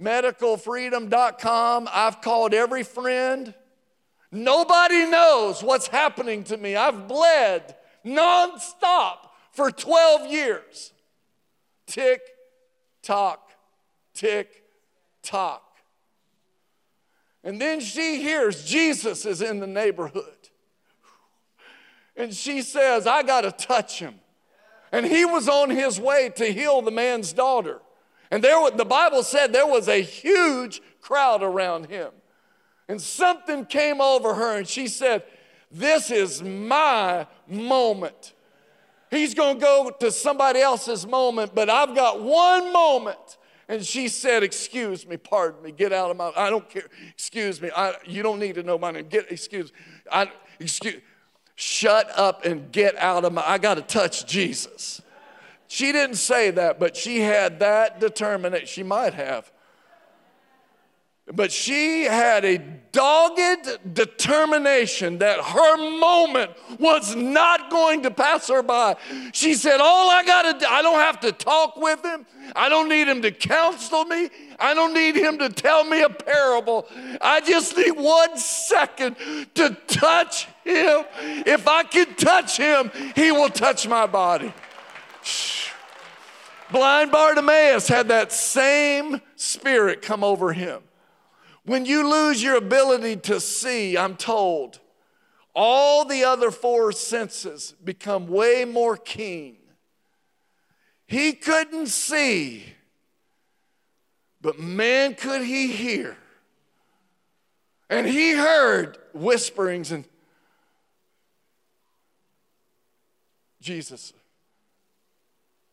medicalfreedom.com, 0.00 1.88
I've 1.92 2.20
called 2.20 2.54
every 2.54 2.82
friend. 2.82 3.54
Nobody 4.30 5.06
knows 5.06 5.62
what's 5.62 5.86
happening 5.86 6.44
to 6.44 6.56
me. 6.56 6.76
I've 6.76 7.08
bled 7.08 7.74
nonstop 8.04 9.28
for 9.52 9.70
12 9.70 10.30
years. 10.30 10.92
Tick, 11.86 12.20
tock, 13.02 13.50
tick, 14.14 14.64
tock. 15.22 15.64
And 17.42 17.60
then 17.60 17.80
she 17.80 18.20
hears 18.20 18.64
Jesus 18.64 19.24
is 19.24 19.40
in 19.40 19.60
the 19.60 19.66
neighborhood. 19.66 20.24
And 22.16 22.34
she 22.34 22.62
says, 22.62 23.06
I 23.06 23.22
got 23.22 23.42
to 23.42 23.52
touch 23.52 24.00
him. 24.00 24.16
And 24.90 25.06
he 25.06 25.24
was 25.24 25.48
on 25.48 25.70
his 25.70 26.00
way 26.00 26.30
to 26.36 26.52
heal 26.52 26.82
the 26.82 26.90
man's 26.90 27.32
daughter. 27.32 27.80
And 28.30 28.42
there, 28.42 28.70
the 28.70 28.84
Bible 28.84 29.22
said 29.22 29.52
there 29.52 29.66
was 29.66 29.88
a 29.88 30.02
huge 30.02 30.82
crowd 31.00 31.42
around 31.42 31.86
him. 31.86 32.10
And 32.88 33.00
something 33.00 33.66
came 33.66 34.00
over 34.00 34.34
her, 34.34 34.56
and 34.56 34.66
she 34.66 34.88
said, 34.88 35.22
This 35.70 36.10
is 36.10 36.42
my 36.42 37.26
moment. 37.46 38.32
He's 39.10 39.34
going 39.34 39.56
to 39.56 39.60
go 39.60 39.90
to 40.00 40.10
somebody 40.10 40.60
else's 40.60 41.06
moment, 41.06 41.54
but 41.54 41.70
I've 41.70 41.94
got 41.94 42.22
one 42.22 42.72
moment. 42.72 43.38
And 43.68 43.84
she 43.84 44.08
said, 44.08 44.42
Excuse 44.42 45.06
me, 45.06 45.18
pardon 45.18 45.62
me, 45.62 45.72
get 45.72 45.92
out 45.92 46.10
of 46.10 46.16
my, 46.16 46.32
I 46.34 46.48
don't 46.48 46.68
care, 46.68 46.84
excuse 47.10 47.60
me, 47.60 47.70
I, 47.76 47.94
you 48.06 48.22
don't 48.22 48.38
need 48.38 48.54
to 48.54 48.62
know 48.62 48.78
my 48.78 48.90
name, 48.90 49.06
get, 49.08 49.30
excuse, 49.30 49.70
I, 50.10 50.30
excuse, 50.58 51.02
shut 51.56 52.10
up 52.16 52.46
and 52.46 52.72
get 52.72 52.96
out 52.96 53.26
of 53.26 53.34
my, 53.34 53.42
I 53.46 53.58
got 53.58 53.74
to 53.74 53.82
touch 53.82 54.26
Jesus. 54.26 55.02
She 55.66 55.92
didn't 55.92 56.16
say 56.16 56.50
that, 56.52 56.80
but 56.80 56.96
she 56.96 57.20
had 57.20 57.58
that 57.58 58.00
determination. 58.00 58.66
She 58.66 58.82
might 58.82 59.12
have. 59.12 59.52
But 61.34 61.52
she 61.52 62.04
had 62.04 62.44
a 62.44 62.58
dogged 62.90 63.94
determination 63.94 65.18
that 65.18 65.38
her 65.40 65.98
moment 65.98 66.52
was 66.78 67.14
not 67.14 67.70
going 67.70 68.02
to 68.02 68.10
pass 68.10 68.48
her 68.48 68.62
by. 68.62 68.96
She 69.32 69.54
said, 69.54 69.80
All 69.80 70.10
I 70.10 70.24
got 70.24 70.42
to 70.52 70.58
do, 70.58 70.66
I 70.68 70.80
don't 70.80 70.98
have 70.98 71.20
to 71.20 71.32
talk 71.32 71.76
with 71.76 72.02
him. 72.04 72.26
I 72.56 72.68
don't 72.68 72.88
need 72.88 73.08
him 73.08 73.20
to 73.22 73.30
counsel 73.30 74.04
me. 74.04 74.30
I 74.58 74.72
don't 74.72 74.94
need 74.94 75.16
him 75.16 75.38
to 75.38 75.50
tell 75.50 75.84
me 75.84 76.02
a 76.02 76.08
parable. 76.08 76.86
I 77.20 77.40
just 77.40 77.76
need 77.76 77.92
one 77.92 78.38
second 78.38 79.16
to 79.54 79.76
touch 79.86 80.46
him. 80.64 81.04
If 81.46 81.68
I 81.68 81.82
can 81.82 82.14
touch 82.14 82.56
him, 82.56 82.90
he 83.14 83.32
will 83.32 83.50
touch 83.50 83.86
my 83.86 84.06
body. 84.06 84.52
Blind 86.70 87.12
Bartimaeus 87.12 87.88
had 87.88 88.08
that 88.08 88.32
same 88.32 89.20
spirit 89.36 90.02
come 90.02 90.24
over 90.24 90.52
him. 90.52 90.82
When 91.68 91.84
you 91.84 92.10
lose 92.10 92.42
your 92.42 92.56
ability 92.56 93.16
to 93.16 93.40
see, 93.40 93.98
I'm 93.98 94.16
told, 94.16 94.80
all 95.54 96.06
the 96.06 96.24
other 96.24 96.50
four 96.50 96.92
senses 96.92 97.74
become 97.84 98.26
way 98.26 98.64
more 98.64 98.96
keen. 98.96 99.58
He 101.06 101.34
couldn't 101.34 101.88
see, 101.88 102.64
but 104.40 104.58
man, 104.58 105.14
could 105.14 105.42
he 105.42 105.66
hear. 105.70 106.16
And 107.90 108.06
he 108.06 108.32
heard 108.32 108.96
whisperings 109.12 109.92
and 109.92 110.06
Jesus, 113.60 114.14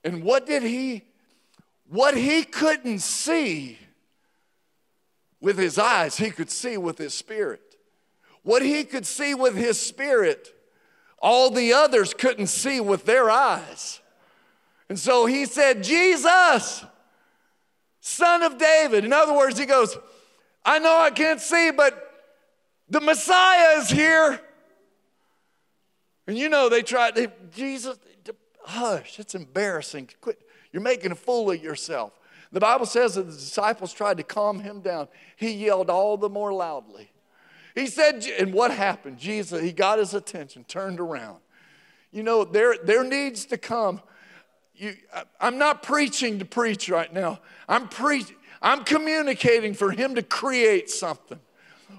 and 0.03 0.25
what 0.25 0.45
did 0.45 0.61
he, 0.61 1.03
what 1.87 2.17
he 2.17 2.43
couldn't 2.43 2.99
see 2.99 3.77
with 5.45 5.59
his 5.59 5.77
eyes, 5.77 6.17
he 6.17 6.31
could 6.31 6.49
see 6.49 6.75
with 6.75 6.97
his 6.97 7.13
spirit. 7.13 7.77
What 8.41 8.63
he 8.63 8.83
could 8.83 9.05
see 9.05 9.35
with 9.35 9.53
his 9.53 9.79
spirit, 9.79 10.51
all 11.19 11.51
the 11.51 11.71
others 11.71 12.15
couldn't 12.15 12.47
see 12.47 12.81
with 12.81 13.05
their 13.05 13.29
eyes. 13.29 14.01
And 14.89 14.97
so 14.97 15.27
he 15.27 15.45
said, 15.45 15.83
Jesus, 15.83 16.83
son 17.99 18.41
of 18.41 18.57
David. 18.57 19.05
In 19.05 19.13
other 19.13 19.35
words, 19.35 19.59
he 19.59 19.67
goes, 19.67 19.95
I 20.65 20.79
know 20.79 20.97
I 20.97 21.11
can't 21.11 21.39
see, 21.39 21.69
but 21.69 21.93
the 22.89 23.01
Messiah 23.01 23.77
is 23.77 23.89
here. 23.91 24.41
And 26.25 26.35
you 26.35 26.49
know, 26.49 26.69
they 26.69 26.81
tried, 26.81 27.13
they, 27.13 27.27
Jesus, 27.55 27.99
Hush, 28.63 29.19
it's 29.19 29.35
embarrassing. 29.35 30.09
Quit. 30.21 30.41
You're 30.71 30.81
making 30.81 31.11
a 31.11 31.15
fool 31.15 31.51
of 31.51 31.61
yourself. 31.61 32.13
The 32.51 32.59
Bible 32.59 32.85
says 32.85 33.15
that 33.15 33.23
the 33.23 33.33
disciples 33.33 33.93
tried 33.93 34.17
to 34.17 34.23
calm 34.23 34.59
him 34.59 34.81
down. 34.81 35.07
He 35.35 35.51
yelled 35.51 35.89
all 35.89 36.17
the 36.17 36.29
more 36.29 36.53
loudly. 36.53 37.11
He 37.73 37.87
said, 37.87 38.25
and 38.39 38.53
what 38.53 38.71
happened? 38.71 39.17
Jesus, 39.17 39.61
he 39.61 39.73
got 39.73 39.99
his 39.99 40.13
attention, 40.13 40.63
turned 40.63 40.99
around. 40.99 41.39
You 42.11 42.23
know, 42.23 42.45
there, 42.45 42.77
there 42.81 43.03
needs 43.03 43.45
to 43.47 43.57
come. 43.57 44.01
You, 44.75 44.95
I'm 45.39 45.57
not 45.57 45.83
preaching 45.83 46.39
to 46.39 46.45
preach 46.45 46.87
right 46.87 47.11
now. 47.11 47.39
I'm 47.67 47.89
preaching. 47.89 48.37
I'm 48.61 48.85
communicating 48.85 49.73
for 49.73 49.91
him 49.91 50.15
to 50.15 50.23
create 50.23 50.89
something. 50.89 51.39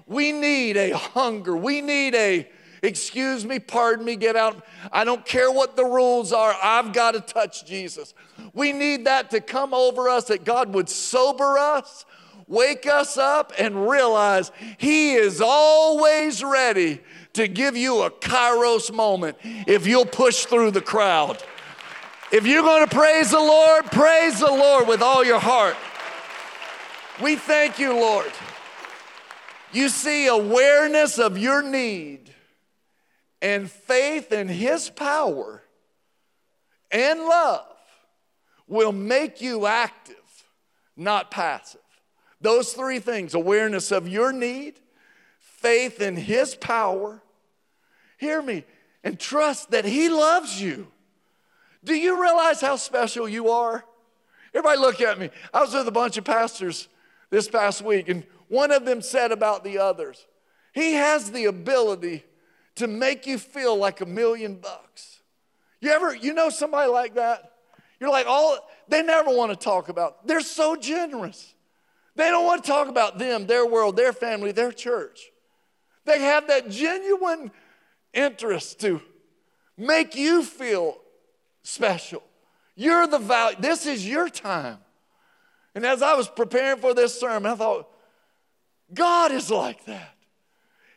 We 0.07 0.31
need 0.31 0.77
a 0.77 0.91
hunger. 0.91 1.55
We 1.55 1.81
need 1.81 2.15
a 2.15 2.49
excuse 2.81 3.45
me, 3.45 3.59
pardon 3.59 4.05
me, 4.05 4.15
get 4.15 4.35
out. 4.35 4.63
I 4.91 5.03
don't 5.03 5.25
care 5.25 5.51
what 5.51 5.75
the 5.75 5.85
rules 5.85 6.33
are. 6.33 6.55
I've 6.61 6.93
got 6.93 7.11
to 7.11 7.21
touch 7.21 7.65
Jesus. 7.65 8.13
We 8.53 8.73
need 8.73 9.05
that 9.05 9.31
to 9.31 9.41
come 9.41 9.73
over 9.73 10.09
us, 10.09 10.25
that 10.25 10.43
God 10.43 10.73
would 10.73 10.89
sober 10.89 11.57
us, 11.57 12.05
wake 12.47 12.85
us 12.85 13.17
up, 13.17 13.53
and 13.57 13.89
realize 13.89 14.51
He 14.77 15.13
is 15.13 15.41
always 15.41 16.43
ready 16.43 17.01
to 17.33 17.47
give 17.47 17.77
you 17.77 18.03
a 18.03 18.11
kairos 18.11 18.91
moment 18.91 19.37
if 19.43 19.85
you'll 19.85 20.05
push 20.05 20.45
through 20.45 20.71
the 20.71 20.81
crowd. 20.81 21.41
If 22.31 22.45
you're 22.45 22.63
going 22.63 22.87
to 22.87 22.93
praise 22.93 23.31
the 23.31 23.39
Lord, 23.39 23.85
praise 23.85 24.39
the 24.39 24.51
Lord 24.51 24.87
with 24.87 25.01
all 25.01 25.23
your 25.23 25.39
heart. 25.39 25.77
We 27.21 27.35
thank 27.35 27.79
you, 27.79 27.93
Lord. 27.93 28.31
You 29.71 29.89
see, 29.89 30.27
awareness 30.27 31.19
of 31.19 31.37
your 31.37 31.61
need 31.61 32.26
and 33.41 33.69
faith 33.69 34.31
in 34.31 34.47
His 34.47 34.89
power 34.89 35.63
and 36.91 37.19
love 37.21 37.65
will 38.67 38.91
make 38.91 39.41
you 39.41 39.65
active, 39.65 40.15
not 40.95 41.31
passive. 41.31 41.81
Those 42.41 42.73
three 42.73 42.99
things 42.99 43.33
awareness 43.33 43.91
of 43.91 44.07
your 44.07 44.31
need, 44.31 44.79
faith 45.39 46.01
in 46.01 46.15
His 46.15 46.55
power, 46.55 47.21
hear 48.17 48.41
me, 48.41 48.63
and 49.03 49.19
trust 49.19 49.71
that 49.71 49.85
He 49.85 50.09
loves 50.09 50.61
you. 50.61 50.87
Do 51.83 51.95
you 51.95 52.21
realize 52.21 52.61
how 52.61 52.75
special 52.75 53.29
you 53.29 53.49
are? 53.49 53.83
Everybody, 54.53 54.79
look 54.79 55.01
at 55.01 55.19
me. 55.19 55.29
I 55.53 55.61
was 55.61 55.73
with 55.73 55.87
a 55.87 55.91
bunch 55.91 56.17
of 56.17 56.23
pastors 56.23 56.87
this 57.29 57.47
past 57.47 57.81
week, 57.81 58.09
and 58.09 58.25
one 58.47 58.71
of 58.71 58.85
them 58.85 59.01
said 59.01 59.31
about 59.31 59.63
the 59.63 59.77
others, 59.77 60.25
He 60.73 60.93
has 60.93 61.31
the 61.31 61.45
ability 61.45 62.23
to 62.77 62.87
make 62.87 63.27
you 63.27 63.37
feel 63.37 63.75
like 63.75 64.01
a 64.01 64.05
million 64.05 64.55
bucks. 64.55 65.19
You 65.81 65.91
ever, 65.91 66.15
you 66.15 66.33
know 66.33 66.49
somebody 66.49 66.89
like 66.89 67.15
that? 67.15 67.53
You're 67.99 68.09
like, 68.09 68.27
all, 68.27 68.57
they 68.87 69.03
never 69.03 69.35
want 69.35 69.51
to 69.51 69.57
talk 69.57 69.89
about, 69.89 70.25
they're 70.25 70.41
so 70.41 70.75
generous. 70.75 71.53
They 72.15 72.29
don't 72.29 72.45
want 72.45 72.63
to 72.63 72.67
talk 72.67 72.87
about 72.87 73.19
them, 73.19 73.45
their 73.45 73.65
world, 73.65 73.95
their 73.95 74.13
family, 74.13 74.51
their 74.51 74.71
church. 74.71 75.29
They 76.05 76.21
have 76.21 76.47
that 76.47 76.69
genuine 76.69 77.51
interest 78.13 78.79
to 78.81 79.01
make 79.77 80.15
you 80.15 80.43
feel 80.43 80.97
special. 81.61 82.23
You're 82.75 83.05
the 83.07 83.19
value. 83.19 83.57
This 83.59 83.85
is 83.85 84.07
your 84.07 84.29
time. 84.29 84.77
And 85.75 85.85
as 85.85 86.01
I 86.01 86.15
was 86.15 86.27
preparing 86.27 86.79
for 86.79 86.95
this 86.95 87.19
sermon, 87.19 87.51
I 87.51 87.55
thought, 87.55 87.87
God 88.93 89.31
is 89.31 89.51
like 89.51 89.85
that. 89.85 90.15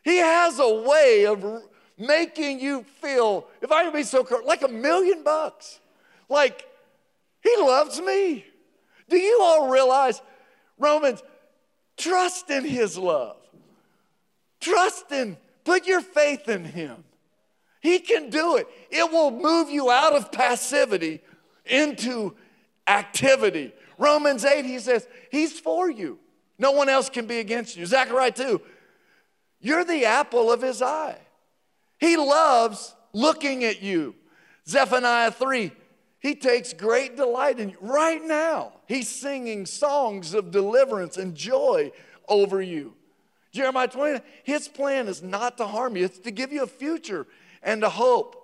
He 0.03 0.17
has 0.17 0.57
a 0.57 0.81
way 0.81 1.27
of 1.27 1.43
making 2.01 2.59
you 2.59 2.83
feel, 3.01 3.47
if 3.61 3.71
I 3.71 3.83
can 3.83 3.93
be 3.93 4.03
so 4.03 4.27
like 4.45 4.63
a 4.63 4.67
million 4.67 5.23
bucks. 5.23 5.79
Like, 6.27 6.67
He 7.43 7.55
loves 7.57 8.01
me. 8.01 8.45
Do 9.09 9.17
you 9.17 9.39
all 9.41 9.69
realize, 9.69 10.21
Romans, 10.77 11.21
trust 11.97 12.49
in 12.49 12.65
His 12.65 12.97
love? 12.97 13.37
Trust 14.59 15.11
in, 15.11 15.37
put 15.63 15.85
your 15.85 16.01
faith 16.01 16.49
in 16.49 16.65
Him. 16.65 17.03
He 17.81 17.99
can 17.99 18.29
do 18.29 18.57
it. 18.57 18.67
It 18.89 19.11
will 19.11 19.31
move 19.31 19.69
you 19.69 19.89
out 19.89 20.13
of 20.13 20.31
passivity 20.31 21.21
into 21.65 22.35
activity. 22.87 23.73
Romans 23.97 24.45
8, 24.45 24.65
he 24.65 24.79
says, 24.79 25.07
He's 25.31 25.59
for 25.59 25.89
you. 25.89 26.19
No 26.57 26.71
one 26.71 26.89
else 26.89 27.09
can 27.09 27.25
be 27.25 27.39
against 27.39 27.75
you. 27.75 27.85
Zechariah 27.85 28.31
2, 28.31 28.61
you're 29.59 29.83
the 29.83 30.05
apple 30.05 30.51
of 30.51 30.61
His 30.61 30.81
eye. 30.81 31.17
He 32.01 32.17
loves 32.17 32.95
looking 33.13 33.63
at 33.63 33.81
you. 33.81 34.15
Zephaniah 34.67 35.31
3, 35.31 35.71
he 36.19 36.35
takes 36.35 36.73
great 36.73 37.15
delight 37.15 37.59
in 37.59 37.69
you. 37.69 37.77
Right 37.79 38.21
now, 38.21 38.73
he's 38.87 39.07
singing 39.07 39.65
songs 39.65 40.33
of 40.33 40.51
deliverance 40.51 41.17
and 41.17 41.35
joy 41.35 41.91
over 42.27 42.61
you. 42.61 42.95
Jeremiah 43.53 43.87
20, 43.87 44.21
his 44.43 44.67
plan 44.67 45.07
is 45.07 45.21
not 45.21 45.57
to 45.57 45.67
harm 45.67 45.95
you, 45.95 46.05
it's 46.05 46.19
to 46.19 46.31
give 46.31 46.51
you 46.51 46.63
a 46.63 46.67
future 46.67 47.27
and 47.61 47.83
a 47.83 47.89
hope. 47.89 48.35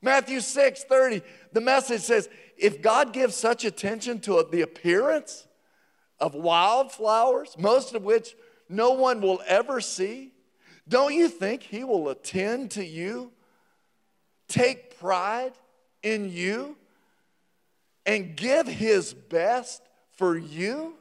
Matthew 0.00 0.40
6, 0.40 0.84
30, 0.84 1.22
the 1.52 1.60
message 1.60 2.02
says, 2.02 2.28
if 2.56 2.80
God 2.80 3.12
gives 3.12 3.34
such 3.34 3.64
attention 3.64 4.20
to 4.20 4.46
the 4.50 4.62
appearance 4.62 5.46
of 6.20 6.34
wildflowers, 6.34 7.56
most 7.58 7.94
of 7.94 8.02
which 8.02 8.34
no 8.68 8.92
one 8.92 9.20
will 9.20 9.42
ever 9.46 9.80
see, 9.80 10.33
don't 10.88 11.14
you 11.14 11.28
think 11.28 11.62
He 11.62 11.84
will 11.84 12.08
attend 12.08 12.72
to 12.72 12.84
you, 12.84 13.32
take 14.48 14.98
pride 14.98 15.52
in 16.02 16.30
you, 16.30 16.76
and 18.04 18.36
give 18.36 18.66
His 18.66 19.14
best 19.14 19.82
for 20.16 20.36
you? 20.36 20.94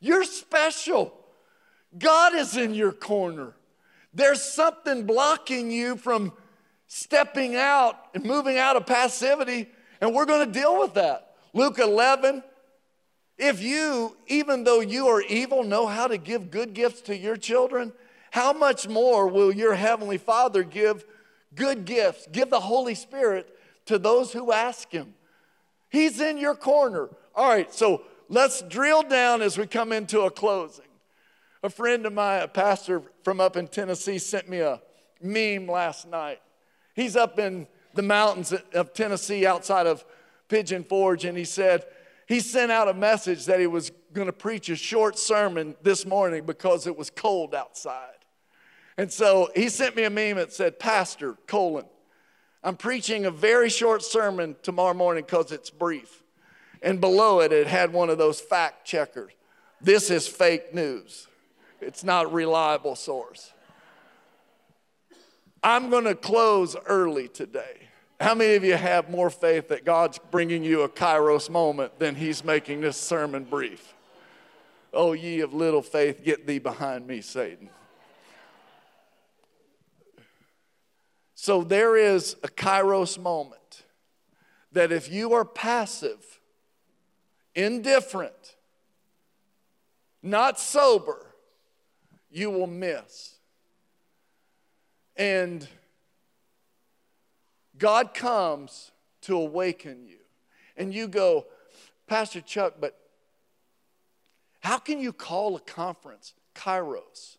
You're 0.00 0.24
special. 0.24 1.14
God 1.98 2.34
is 2.34 2.56
in 2.56 2.74
your 2.74 2.92
corner. 2.92 3.52
There's 4.14 4.42
something 4.42 5.04
blocking 5.04 5.70
you 5.70 5.96
from 5.96 6.32
stepping 6.86 7.56
out 7.56 7.96
and 8.14 8.24
moving 8.24 8.58
out 8.58 8.76
of 8.76 8.86
passivity, 8.86 9.68
and 10.00 10.14
we're 10.14 10.26
going 10.26 10.46
to 10.46 10.52
deal 10.52 10.78
with 10.78 10.94
that. 10.94 11.36
Luke 11.54 11.78
11, 11.78 12.42
if 13.38 13.62
you, 13.62 14.16
even 14.26 14.64
though 14.64 14.80
you 14.80 15.06
are 15.08 15.22
evil, 15.22 15.64
know 15.64 15.86
how 15.86 16.06
to 16.06 16.18
give 16.18 16.50
good 16.50 16.74
gifts 16.74 17.00
to 17.02 17.16
your 17.16 17.36
children, 17.36 17.92
how 18.32 18.54
much 18.54 18.88
more 18.88 19.28
will 19.28 19.52
your 19.52 19.74
Heavenly 19.74 20.16
Father 20.16 20.62
give 20.62 21.04
good 21.54 21.84
gifts, 21.84 22.26
give 22.32 22.48
the 22.48 22.60
Holy 22.60 22.94
Spirit 22.94 23.46
to 23.84 23.98
those 23.98 24.32
who 24.32 24.52
ask 24.52 24.90
Him? 24.90 25.12
He's 25.90 26.18
in 26.18 26.38
your 26.38 26.54
corner. 26.54 27.10
All 27.34 27.46
right, 27.46 27.70
so 27.74 28.00
let's 28.30 28.62
drill 28.62 29.02
down 29.02 29.42
as 29.42 29.58
we 29.58 29.66
come 29.66 29.92
into 29.92 30.22
a 30.22 30.30
closing. 30.30 30.86
A 31.62 31.68
friend 31.68 32.06
of 32.06 32.14
mine, 32.14 32.40
a 32.40 32.48
pastor 32.48 33.02
from 33.22 33.38
up 33.38 33.58
in 33.58 33.68
Tennessee, 33.68 34.16
sent 34.16 34.48
me 34.48 34.60
a 34.60 34.80
meme 35.20 35.66
last 35.66 36.08
night. 36.08 36.40
He's 36.94 37.16
up 37.16 37.38
in 37.38 37.66
the 37.92 38.00
mountains 38.00 38.54
of 38.72 38.94
Tennessee 38.94 39.44
outside 39.44 39.86
of 39.86 40.06
Pigeon 40.48 40.84
Forge, 40.84 41.26
and 41.26 41.36
he 41.36 41.44
said, 41.44 41.84
he 42.26 42.40
sent 42.40 42.72
out 42.72 42.88
a 42.88 42.94
message 42.94 43.44
that 43.44 43.60
he 43.60 43.66
was 43.66 43.92
going 44.14 44.26
to 44.26 44.32
preach 44.32 44.70
a 44.70 44.76
short 44.76 45.18
sermon 45.18 45.74
this 45.82 46.06
morning 46.06 46.46
because 46.46 46.86
it 46.86 46.96
was 46.96 47.10
cold 47.10 47.54
outside. 47.54 48.11
And 48.98 49.12
so 49.12 49.50
he 49.54 49.68
sent 49.68 49.96
me 49.96 50.04
a 50.04 50.10
meme 50.10 50.36
that 50.36 50.52
said, 50.52 50.78
Pastor, 50.78 51.36
colon, 51.46 51.86
I'm 52.62 52.76
preaching 52.76 53.24
a 53.24 53.30
very 53.30 53.68
short 53.68 54.02
sermon 54.02 54.56
tomorrow 54.62 54.94
morning 54.94 55.24
because 55.24 55.50
it's 55.50 55.70
brief. 55.70 56.22
And 56.82 57.00
below 57.00 57.40
it, 57.40 57.52
it 57.52 57.66
had 57.66 57.92
one 57.92 58.10
of 58.10 58.18
those 58.18 58.40
fact 58.40 58.86
checkers. 58.86 59.32
This 59.80 60.10
is 60.10 60.28
fake 60.28 60.74
news. 60.74 61.26
It's 61.80 62.04
not 62.04 62.26
a 62.26 62.28
reliable 62.28 62.94
source. 62.94 63.52
I'm 65.62 65.90
going 65.90 66.04
to 66.04 66.14
close 66.14 66.76
early 66.86 67.28
today. 67.28 67.88
How 68.20 68.34
many 68.34 68.54
of 68.54 68.62
you 68.62 68.74
have 68.74 69.10
more 69.10 69.30
faith 69.30 69.68
that 69.68 69.84
God's 69.84 70.18
bringing 70.30 70.62
you 70.62 70.82
a 70.82 70.88
kairos 70.88 71.50
moment 71.50 71.98
than 71.98 72.14
He's 72.14 72.44
making 72.44 72.80
this 72.80 72.96
sermon 72.96 73.44
brief? 73.44 73.94
Oh, 74.92 75.12
ye 75.12 75.40
of 75.40 75.54
little 75.54 75.82
faith, 75.82 76.22
get 76.24 76.46
thee 76.46 76.60
behind 76.60 77.06
me, 77.06 77.20
Satan. 77.20 77.70
So 81.42 81.64
there 81.64 81.96
is 81.96 82.36
a 82.44 82.46
kairos 82.46 83.18
moment 83.18 83.82
that 84.70 84.92
if 84.92 85.10
you 85.10 85.32
are 85.32 85.44
passive, 85.44 86.38
indifferent, 87.56 88.54
not 90.22 90.60
sober, 90.60 91.34
you 92.30 92.48
will 92.48 92.68
miss. 92.68 93.34
And 95.16 95.66
God 97.76 98.14
comes 98.14 98.92
to 99.22 99.36
awaken 99.36 100.06
you. 100.06 100.20
And 100.76 100.94
you 100.94 101.08
go, 101.08 101.46
Pastor 102.06 102.40
Chuck, 102.40 102.74
but 102.80 102.96
how 104.60 104.78
can 104.78 105.00
you 105.00 105.12
call 105.12 105.56
a 105.56 105.60
conference 105.60 106.34
Kairos? 106.54 107.36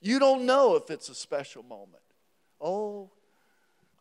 You 0.00 0.20
don't 0.20 0.46
know 0.46 0.76
if 0.76 0.88
it's 0.88 1.08
a 1.08 1.16
special 1.16 1.64
moment. 1.64 2.05
Oh, 2.60 3.10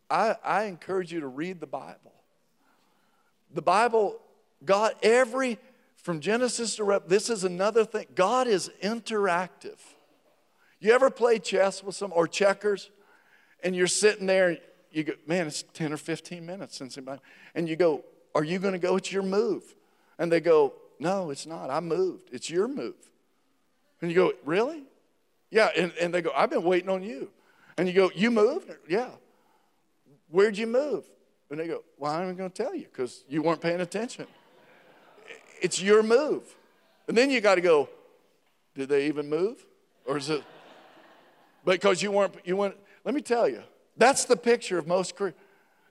I, 0.09 0.35
I 0.43 0.63
encourage 0.63 1.11
you 1.11 1.21
to 1.21 1.27
read 1.27 1.59
the 1.59 1.67
Bible. 1.67 2.13
The 3.53 3.61
Bible, 3.61 4.19
God, 4.63 4.95
every, 5.01 5.57
from 5.97 6.19
Genesis 6.19 6.75
to 6.75 6.83
Rep, 6.83 7.07
this 7.07 7.29
is 7.29 7.43
another 7.43 7.85
thing. 7.85 8.05
God 8.15 8.47
is 8.47 8.69
interactive. 8.83 9.79
You 10.79 10.93
ever 10.93 11.09
play 11.09 11.39
chess 11.39 11.83
with 11.83 11.95
some, 11.95 12.11
or 12.13 12.27
checkers, 12.27 12.91
and 13.63 13.75
you're 13.75 13.87
sitting 13.87 14.27
there, 14.27 14.57
you 14.91 15.03
go, 15.03 15.13
man, 15.25 15.47
it's 15.47 15.63
10 15.73 15.93
or 15.93 15.97
15 15.97 16.45
minutes 16.45 16.77
since 16.77 16.97
anybody, 16.97 17.21
and 17.55 17.67
you 17.67 17.75
go, 17.75 18.03
are 18.35 18.43
you 18.43 18.59
going 18.59 18.73
to 18.73 18.79
go? 18.79 18.97
It's 18.97 19.11
your 19.11 19.23
move. 19.23 19.63
And 20.19 20.31
they 20.31 20.41
go, 20.41 20.73
no, 20.99 21.29
it's 21.29 21.45
not. 21.45 21.69
I 21.69 21.79
moved. 21.79 22.29
It's 22.31 22.49
your 22.49 22.67
move. 22.67 22.95
And 24.01 24.11
you 24.11 24.15
go, 24.15 24.33
really? 24.43 24.83
Yeah. 25.49 25.69
And, 25.75 25.93
and 25.99 26.13
they 26.13 26.21
go, 26.21 26.31
I've 26.35 26.49
been 26.49 26.63
waiting 26.63 26.89
on 26.89 27.01
you. 27.01 27.29
And 27.77 27.87
you 27.87 27.93
go, 27.93 28.11
You 28.13 28.31
moved? 28.31 28.71
Yeah. 28.87 29.09
Where'd 30.29 30.57
you 30.57 30.67
move? 30.67 31.05
And 31.49 31.59
they 31.59 31.67
go, 31.67 31.83
Well, 31.97 32.11
I'm 32.11 32.35
going 32.35 32.49
to 32.49 32.63
tell 32.63 32.75
you 32.75 32.85
because 32.85 33.23
you 33.29 33.41
weren't 33.41 33.61
paying 33.61 33.81
attention. 33.81 34.27
It's 35.61 35.81
your 35.81 36.03
move. 36.03 36.43
And 37.07 37.17
then 37.17 37.29
you 37.29 37.41
got 37.41 37.55
to 37.55 37.61
go, 37.61 37.89
Did 38.75 38.89
they 38.89 39.07
even 39.07 39.29
move? 39.29 39.65
Or 40.05 40.17
is 40.17 40.29
it 40.29 40.43
because 41.65 42.01
you 42.01 42.11
weren't, 42.11 42.35
you 42.43 42.55
went, 42.55 42.75
let 43.03 43.13
me 43.15 43.21
tell 43.21 43.47
you, 43.47 43.63
that's 43.97 44.25
the 44.25 44.35
picture 44.37 44.77
of 44.77 44.87
most 44.87 45.15
Christians. 45.15 45.41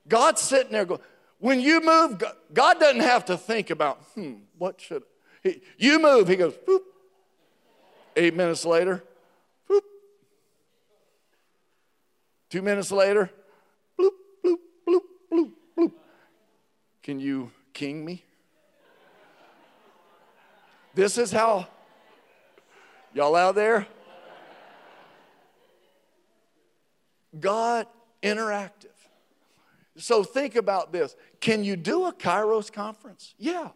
God's 0.07 0.41
sitting 0.41 0.71
there 0.71 0.85
going, 0.85 1.01
when 1.39 1.59
you 1.59 1.81
move, 1.81 2.23
God 2.53 2.79
doesn't 2.79 3.01
have 3.01 3.25
to 3.25 3.37
think 3.37 3.69
about, 3.69 3.97
hmm, 4.13 4.35
what 4.57 4.79
should, 4.79 5.03
he, 5.43 5.61
you 5.77 6.01
move, 6.01 6.27
he 6.27 6.35
goes, 6.35 6.53
boop. 6.53 6.79
Eight 8.15 8.33
minutes 8.33 8.63
later, 8.65 9.03
boop. 9.69 9.81
Two 12.49 12.61
minutes 12.61 12.91
later, 12.91 13.29
bloop, 13.99 14.09
bloop, 14.43 14.57
bloop, 14.87 15.01
bloop, 15.31 15.51
bloop. 15.77 15.91
Can 17.03 17.19
you 17.19 17.51
king 17.73 18.05
me? 18.05 18.23
This 20.93 21.17
is 21.17 21.31
how, 21.31 21.67
y'all 23.13 23.35
out 23.35 23.55
there? 23.55 23.87
God 27.37 27.87
interactive. 28.23 28.95
So 29.97 30.23
think 30.23 30.55
about 30.55 30.91
this. 30.91 31.15
Can 31.39 31.63
you 31.63 31.75
do 31.75 32.05
a 32.05 32.13
Kairos 32.13 32.71
conference? 32.71 33.33
Yeah. 33.37 33.69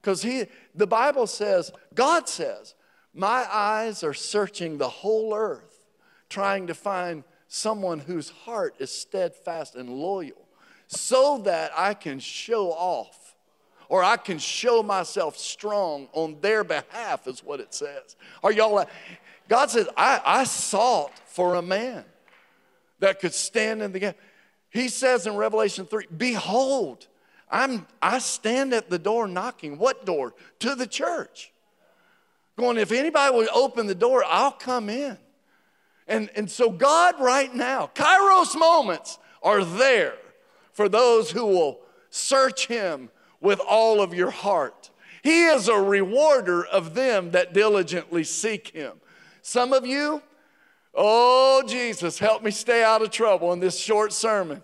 Because 0.00 0.22
he 0.22 0.46
the 0.74 0.86
Bible 0.86 1.26
says, 1.26 1.72
God 1.94 2.28
says, 2.28 2.74
my 3.12 3.46
eyes 3.50 4.02
are 4.02 4.14
searching 4.14 4.78
the 4.78 4.88
whole 4.88 5.34
earth, 5.34 5.86
trying 6.28 6.66
to 6.68 6.74
find 6.74 7.24
someone 7.52 7.98
whose 7.98 8.30
heart 8.30 8.76
is 8.78 8.92
steadfast 8.92 9.74
and 9.74 9.90
loyal, 9.90 10.46
so 10.86 11.38
that 11.38 11.72
I 11.76 11.94
can 11.94 12.20
show 12.20 12.70
off 12.70 13.36
or 13.88 14.04
I 14.04 14.16
can 14.16 14.38
show 14.38 14.84
myself 14.84 15.36
strong 15.36 16.08
on 16.12 16.36
their 16.40 16.62
behalf, 16.62 17.26
is 17.26 17.42
what 17.42 17.58
it 17.58 17.74
says. 17.74 18.16
Are 18.40 18.52
y'all 18.52 18.72
like, 18.72 18.88
God 19.48 19.68
says, 19.68 19.88
I, 19.96 20.20
I 20.24 20.44
sought 20.44 21.10
for 21.26 21.56
a 21.56 21.62
man 21.62 22.04
that 23.00 23.18
could 23.18 23.34
stand 23.34 23.82
in 23.82 23.90
the 23.90 23.98
gap. 23.98 24.16
He 24.70 24.86
says 24.86 25.26
in 25.26 25.34
Revelation 25.34 25.86
3 25.86 26.06
Behold, 26.16 27.08
I'm, 27.50 27.84
I 28.00 28.20
stand 28.20 28.72
at 28.72 28.90
the 28.90 28.98
door 28.98 29.26
knocking. 29.26 29.76
What 29.76 30.06
door? 30.06 30.34
To 30.60 30.76
the 30.76 30.86
church. 30.86 31.52
Going, 32.56 32.78
if 32.78 32.92
anybody 32.92 33.34
would 33.34 33.48
open 33.52 33.88
the 33.88 33.94
door, 33.94 34.22
I'll 34.24 34.52
come 34.52 34.88
in. 34.88 35.18
And, 36.10 36.28
and 36.34 36.50
so, 36.50 36.70
God, 36.70 37.20
right 37.20 37.54
now, 37.54 37.88
Kairos 37.94 38.58
moments 38.58 39.18
are 39.44 39.64
there 39.64 40.16
for 40.72 40.88
those 40.88 41.30
who 41.30 41.46
will 41.46 41.80
search 42.10 42.66
Him 42.66 43.10
with 43.40 43.60
all 43.60 44.02
of 44.02 44.12
your 44.12 44.30
heart. 44.30 44.90
He 45.22 45.44
is 45.44 45.68
a 45.68 45.80
rewarder 45.80 46.66
of 46.66 46.94
them 46.94 47.30
that 47.30 47.54
diligently 47.54 48.24
seek 48.24 48.68
Him. 48.68 48.94
Some 49.40 49.72
of 49.72 49.86
you, 49.86 50.20
Oh, 50.92 51.62
Jesus, 51.66 52.18
help 52.18 52.42
me 52.42 52.50
stay 52.50 52.82
out 52.82 53.00
of 53.00 53.10
trouble 53.10 53.52
in 53.52 53.60
this 53.60 53.78
short 53.78 54.12
sermon. 54.12 54.62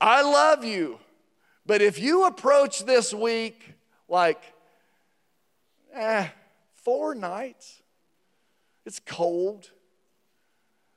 I 0.00 0.22
love 0.22 0.64
you, 0.64 0.98
but 1.66 1.82
if 1.82 1.98
you 1.98 2.24
approach 2.24 2.86
this 2.86 3.12
week 3.12 3.74
like, 4.08 4.40
eh, 5.92 6.28
four 6.72 7.14
nights, 7.14 7.82
it's 8.86 9.00
cold. 9.04 9.70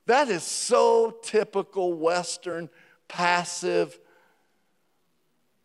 That 0.06 0.30
is 0.30 0.44
so 0.44 1.18
typical 1.24 1.94
Western, 1.94 2.70
passive. 3.08 4.00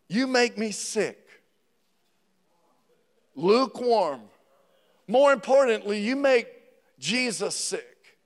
You 0.07 0.27
make 0.27 0.57
me 0.57 0.71
sick. 0.71 1.27
Lukewarm. 3.35 4.21
More 5.07 5.31
importantly, 5.31 5.99
you 5.99 6.15
make 6.15 6.47
Jesus 6.99 7.55
sick. 7.55 8.17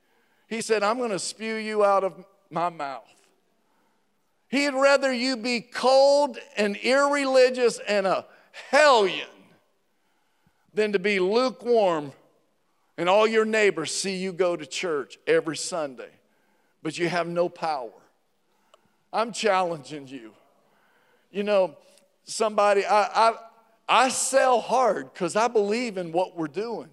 He 0.47 0.61
said, 0.61 0.83
I'm 0.83 0.97
going 0.97 1.11
to 1.11 1.19
spew 1.19 1.55
you 1.55 1.83
out 1.85 2.03
of 2.03 2.25
my 2.49 2.69
mouth. 2.69 3.03
He'd 4.49 4.73
rather 4.73 5.13
you 5.13 5.37
be 5.37 5.61
cold 5.61 6.37
and 6.57 6.75
irreligious 6.75 7.79
and 7.87 8.05
a 8.05 8.25
hellion 8.69 9.27
than 10.73 10.91
to 10.91 10.99
be 10.99 11.19
lukewarm 11.19 12.11
and 13.01 13.09
all 13.09 13.25
your 13.25 13.45
neighbors 13.45 13.89
see 13.91 14.17
you 14.17 14.31
go 14.31 14.55
to 14.55 14.63
church 14.63 15.17
every 15.25 15.57
Sunday, 15.57 16.11
but 16.83 16.99
you 16.99 17.09
have 17.09 17.27
no 17.27 17.49
power. 17.49 17.89
I'm 19.11 19.31
challenging 19.31 20.07
you. 20.07 20.33
You 21.31 21.41
know, 21.41 21.75
somebody, 22.25 22.85
I, 22.85 23.29
I, 23.29 23.33
I 23.89 24.09
sell 24.09 24.61
hard 24.61 25.11
because 25.11 25.35
I 25.35 25.47
believe 25.47 25.97
in 25.97 26.11
what 26.11 26.37
we're 26.37 26.45
doing. 26.45 26.89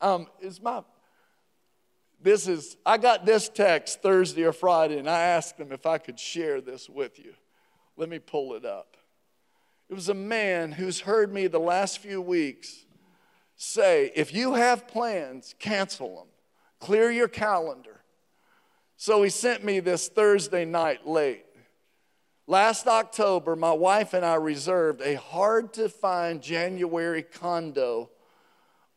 Um, 0.00 0.28
is 0.40 0.62
my 0.62 0.82
this 2.22 2.48
is, 2.48 2.78
I 2.86 2.96
got 2.96 3.26
this 3.26 3.50
text 3.50 4.00
Thursday 4.00 4.44
or 4.44 4.52
Friday, 4.54 4.96
and 4.96 5.10
I 5.10 5.20
asked 5.20 5.58
them 5.58 5.72
if 5.72 5.84
I 5.84 5.98
could 5.98 6.18
share 6.18 6.62
this 6.62 6.88
with 6.88 7.18
you. 7.18 7.34
Let 7.98 8.08
me 8.08 8.18
pull 8.18 8.54
it 8.54 8.64
up. 8.64 8.96
It 9.90 9.94
was 9.94 10.08
a 10.08 10.14
man 10.14 10.72
who's 10.72 11.00
heard 11.00 11.30
me 11.34 11.48
the 11.48 11.60
last 11.60 11.98
few 11.98 12.22
weeks 12.22 12.86
say, 13.58 14.12
if 14.14 14.32
you 14.32 14.54
have 14.54 14.86
plans, 14.86 15.54
cancel 15.58 16.16
them, 16.16 16.28
clear 16.78 17.10
your 17.10 17.28
calendar. 17.28 18.00
So 18.96 19.22
he 19.22 19.30
sent 19.30 19.64
me 19.64 19.80
this 19.80 20.08
Thursday 20.08 20.64
night 20.64 21.06
late. 21.06 21.44
Last 22.46 22.86
October, 22.86 23.56
my 23.56 23.72
wife 23.72 24.14
and 24.14 24.24
I 24.24 24.36
reserved 24.36 25.02
a 25.02 25.16
hard 25.16 25.74
to 25.74 25.88
find 25.88 26.40
January 26.40 27.22
condo 27.22 28.10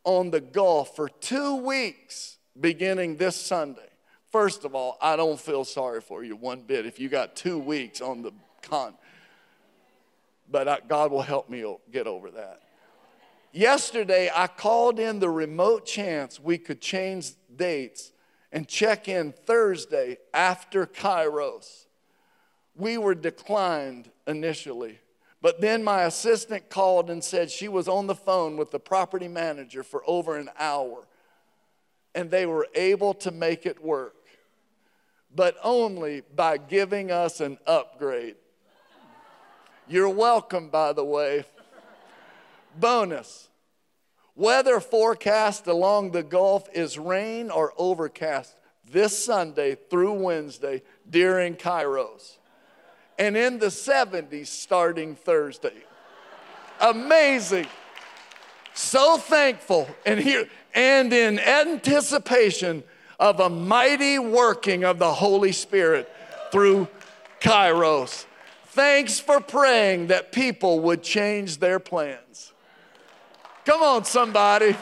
on 0.03 0.31
the 0.31 0.39
Gulf 0.39 0.95
for 0.95 1.09
two 1.09 1.57
weeks 1.57 2.37
beginning 2.59 3.17
this 3.17 3.35
Sunday. 3.35 3.89
First 4.31 4.63
of 4.63 4.73
all, 4.75 4.97
I 5.01 5.15
don't 5.15 5.39
feel 5.39 5.65
sorry 5.65 6.01
for 6.01 6.23
you 6.23 6.35
one 6.35 6.61
bit 6.61 6.85
if 6.85 6.99
you 6.99 7.09
got 7.09 7.35
two 7.35 7.59
weeks 7.59 7.99
on 7.99 8.21
the 8.21 8.31
con. 8.61 8.93
But 10.49 10.67
I, 10.67 10.79
God 10.87 11.11
will 11.11 11.21
help 11.21 11.49
me 11.49 11.65
get 11.91 12.07
over 12.07 12.31
that. 12.31 12.61
Yesterday, 13.53 14.29
I 14.33 14.47
called 14.47 14.99
in 14.99 15.19
the 15.19 15.29
remote 15.29 15.85
chance 15.85 16.39
we 16.39 16.57
could 16.57 16.79
change 16.79 17.31
dates 17.55 18.13
and 18.51 18.67
check 18.67 19.09
in 19.09 19.33
Thursday 19.33 20.17
after 20.33 20.85
Kairos. 20.85 21.85
We 22.75 22.97
were 22.97 23.15
declined 23.15 24.09
initially, 24.25 24.99
but 25.41 25.59
then 25.59 25.83
my 25.83 26.03
assistant 26.03 26.69
called 26.69 27.09
and 27.09 27.21
said 27.21 27.51
she 27.51 27.67
was 27.67 27.89
on 27.89 28.07
the 28.07 28.15
phone 28.15 28.55
with 28.55 28.71
the 28.71 28.79
property 28.79 29.27
manager 29.27 29.83
for 29.83 30.01
over 30.07 30.37
an 30.37 30.49
hour 30.57 31.05
and 32.15 32.29
they 32.29 32.45
were 32.45 32.67
able 32.75 33.13
to 33.15 33.31
make 33.31 33.65
it 33.65 33.83
work, 33.83 34.15
but 35.33 35.55
only 35.63 36.21
by 36.35 36.57
giving 36.57 37.11
us 37.11 37.39
an 37.39 37.57
upgrade. 37.65 38.35
You're 39.87 40.09
welcome, 40.09 40.69
by 40.69 40.93
the 40.93 41.03
way. 41.03 41.45
Bonus 42.79 43.49
weather 44.35 44.79
forecast 44.79 45.67
along 45.67 46.11
the 46.11 46.23
Gulf 46.23 46.67
is 46.73 46.97
rain 46.97 47.51
or 47.51 47.73
overcast 47.77 48.55
this 48.89 49.23
Sunday 49.23 49.75
through 49.75 50.13
Wednesday 50.13 50.81
during 51.09 51.55
Kairos, 51.55 52.37
and 53.17 53.37
in 53.37 53.59
the 53.59 53.67
70s 53.67 54.47
starting 54.47 55.15
Thursday. 55.15 55.83
Amazing. 56.81 57.67
So 58.73 59.17
thankful. 59.17 59.87
And 60.05 60.19
here, 60.19 60.49
and 60.73 61.13
in 61.13 61.39
anticipation 61.39 62.83
of 63.19 63.39
a 63.39 63.49
mighty 63.49 64.17
working 64.17 64.83
of 64.83 64.97
the 64.97 65.13
Holy 65.13 65.51
Spirit 65.51 66.11
through 66.51 66.87
Kairos. 67.39 68.25
Thanks 68.67 69.19
for 69.19 69.39
praying 69.39 70.07
that 70.07 70.31
people 70.31 70.79
would 70.79 71.03
change 71.03 71.59
their 71.59 71.79
plans. 71.79 72.50
Come 73.65 73.81
on, 73.81 74.05
somebody. 74.05 74.75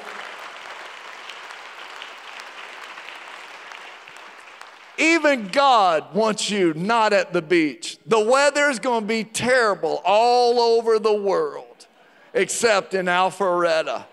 Even 4.97 5.47
God 5.47 6.13
wants 6.13 6.49
you 6.49 6.73
not 6.73 7.13
at 7.13 7.31
the 7.31 7.41
beach. 7.41 7.97
The 8.05 8.19
weather's 8.19 8.79
going 8.79 9.01
to 9.01 9.07
be 9.07 9.23
terrible 9.23 10.01
all 10.03 10.59
over 10.59 10.99
the 10.99 11.13
world, 11.13 11.87
except 12.33 12.93
in 12.93 13.05
Alpharetta 13.05 14.05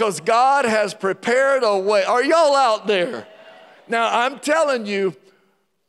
because 0.00 0.18
God 0.18 0.64
has 0.64 0.94
prepared 0.94 1.62
a 1.62 1.78
way. 1.78 2.04
Are 2.04 2.24
y'all 2.24 2.56
out 2.56 2.86
there? 2.86 3.28
Now, 3.86 4.08
I'm 4.20 4.38
telling 4.38 4.86
you, 4.86 5.14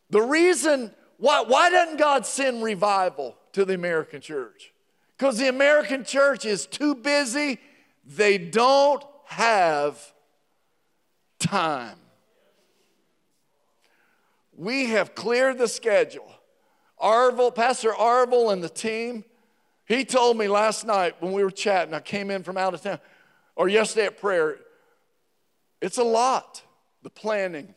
the 0.10 0.22
reason 0.22 0.92
why, 1.18 1.46
why 1.48 1.70
doesn't 1.70 1.96
God 1.96 2.26
send 2.26 2.62
revival 2.62 3.38
to 3.54 3.64
the 3.64 3.74
American 3.74 4.20
church? 4.20 4.74
Because 5.18 5.38
the 5.38 5.48
American 5.48 6.04
church 6.04 6.44
is 6.44 6.66
too 6.66 6.94
busy, 6.94 7.58
they 8.06 8.38
don't 8.38 9.04
have 9.26 10.14
time. 11.40 11.98
We 14.56 14.90
have 14.90 15.16
cleared 15.16 15.58
the 15.58 15.68
schedule. 15.68 16.32
Arville, 17.02 17.54
Pastor 17.54 17.92
Arville 17.92 18.54
and 18.54 18.64
the 18.64 18.70
team, 18.70 19.24
he 19.86 20.06
told 20.06 20.38
me 20.38 20.48
last 20.48 20.86
night 20.86 21.16
when 21.20 21.32
we 21.34 21.44
were 21.44 21.52
chatting, 21.52 21.94
I 21.94 22.00
came 22.00 22.30
in 22.30 22.44
from 22.44 22.58
out 22.58 22.74
of 22.74 22.82
town, 22.82 23.00
or 23.56 23.68
yesterday 23.68 24.06
at 24.06 24.20
prayer, 24.20 24.58
it's 25.82 25.98
a 25.98 26.04
lot, 26.04 26.62
the 27.02 27.10
planning. 27.10 27.74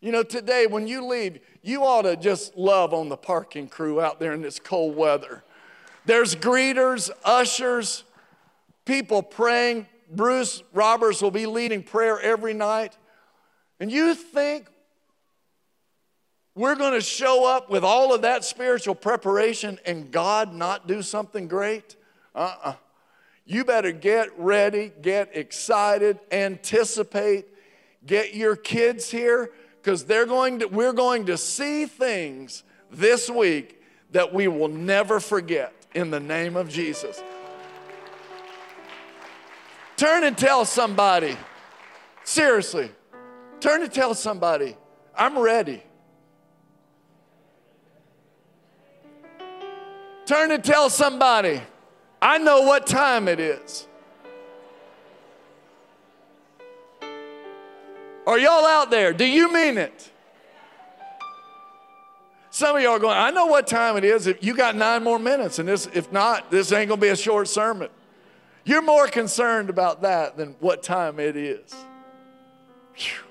You 0.00 0.12
know, 0.12 0.22
today 0.22 0.66
when 0.66 0.86
you 0.86 1.06
leave, 1.06 1.38
you 1.62 1.84
ought 1.84 2.02
to 2.02 2.16
just 2.16 2.56
love 2.56 2.92
on 2.92 3.08
the 3.08 3.16
parking 3.16 3.68
crew 3.68 4.00
out 4.00 4.20
there 4.20 4.32
in 4.32 4.42
this 4.42 4.58
cold 4.58 4.96
weather. 4.96 5.42
There's 6.04 6.34
greeters, 6.34 7.10
ushers, 7.24 8.04
people 8.84 9.22
praying. 9.22 9.86
Bruce 10.10 10.62
Roberts 10.72 11.22
will 11.22 11.30
be 11.30 11.46
leading 11.46 11.82
prayer 11.82 12.20
every 12.20 12.54
night. 12.54 12.96
And 13.80 13.90
you 13.90 14.14
think 14.14 14.68
we're 16.54 16.76
going 16.76 16.92
to 16.92 17.00
show 17.00 17.46
up 17.46 17.70
with 17.70 17.82
all 17.82 18.14
of 18.14 18.22
that 18.22 18.44
spiritual 18.44 18.94
preparation 18.94 19.78
and 19.86 20.10
God 20.10 20.52
not 20.52 20.86
do 20.86 21.02
something 21.02 21.48
great? 21.48 21.96
Uh 22.34 22.38
uh-uh. 22.38 22.70
uh 22.70 22.74
You 23.46 23.64
better 23.64 23.92
get 23.92 24.38
ready, 24.38 24.92
get 25.00 25.34
excited, 25.34 26.20
anticipate, 26.30 27.46
get 28.04 28.34
your 28.34 28.54
kids 28.54 29.10
here 29.10 29.50
because 29.80 30.04
they're 30.04 30.26
going 30.26 30.60
to, 30.60 30.66
we're 30.66 30.92
going 30.92 31.26
to 31.26 31.36
see 31.36 31.86
things 31.86 32.62
this 32.90 33.30
week 33.30 33.82
that 34.12 34.32
we 34.32 34.46
will 34.46 34.68
never 34.68 35.18
forget 35.18 35.72
in 35.94 36.10
the 36.10 36.20
name 36.20 36.56
of 36.56 36.68
Jesus. 36.68 37.22
Turn 40.02 40.24
and 40.24 40.36
tell 40.36 40.64
somebody, 40.64 41.36
seriously, 42.24 42.90
turn 43.60 43.84
and 43.84 43.92
tell 43.92 44.14
somebody, 44.14 44.76
I'm 45.16 45.38
ready. 45.38 45.80
Turn 50.26 50.50
and 50.50 50.64
tell 50.64 50.90
somebody, 50.90 51.62
I 52.20 52.38
know 52.38 52.62
what 52.62 52.84
time 52.84 53.28
it 53.28 53.38
is. 53.38 53.86
Are 58.26 58.40
y'all 58.40 58.66
out 58.66 58.90
there? 58.90 59.12
Do 59.12 59.24
you 59.24 59.52
mean 59.52 59.78
it? 59.78 60.10
Some 62.50 62.74
of 62.74 62.82
y'all 62.82 62.94
are 62.94 62.98
going, 62.98 63.16
I 63.16 63.30
know 63.30 63.46
what 63.46 63.68
time 63.68 63.96
it 63.96 64.02
is. 64.02 64.26
If 64.26 64.42
you 64.42 64.56
got 64.56 64.74
nine 64.74 65.04
more 65.04 65.20
minutes, 65.20 65.60
and 65.60 65.68
this, 65.68 65.88
if 65.94 66.10
not, 66.10 66.50
this 66.50 66.72
ain't 66.72 66.88
gonna 66.88 67.00
be 67.00 67.10
a 67.10 67.16
short 67.16 67.46
sermon. 67.46 67.88
You're 68.64 68.82
more 68.82 69.08
concerned 69.08 69.70
about 69.70 70.02
that 70.02 70.36
than 70.36 70.54
what 70.60 70.82
time 70.82 71.18
it 71.18 71.36
is. 71.36 71.74
Whew. 72.94 73.24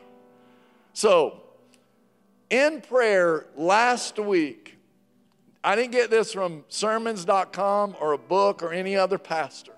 So, 0.94 1.42
in 2.50 2.82
prayer 2.82 3.46
last 3.56 4.20
week, 4.20 4.78
I 5.64 5.76
didn't 5.76 5.92
get 5.92 6.10
this 6.10 6.34
from 6.34 6.66
sermons.com 6.68 7.96
or 8.00 8.14
a 8.14 8.18
book 8.18 8.62
or 8.62 8.74
any 8.74 8.98
other 8.98 9.18
pastor. 9.18 9.74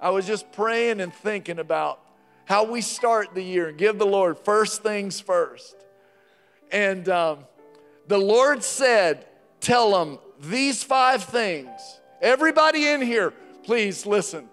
I 0.00 0.10
was 0.10 0.26
just 0.26 0.52
praying 0.52 1.00
and 1.00 1.12
thinking 1.12 1.58
about 1.58 1.98
how 2.44 2.64
we 2.64 2.82
start 2.82 3.34
the 3.34 3.42
year 3.42 3.68
and 3.68 3.78
give 3.78 3.98
the 3.98 4.06
Lord 4.06 4.38
first 4.38 4.82
things 4.82 5.18
first. 5.18 5.74
And 6.70 7.08
um, 7.08 7.38
the 8.06 8.18
Lord 8.18 8.62
said, 8.62 9.26
Tell 9.60 9.92
them 9.92 10.18
these 10.40 10.84
five 10.84 11.24
things. 11.24 11.70
Everybody 12.20 12.86
in 12.86 13.00
here, 13.00 13.32
please 13.62 14.04
listen. 14.04 14.48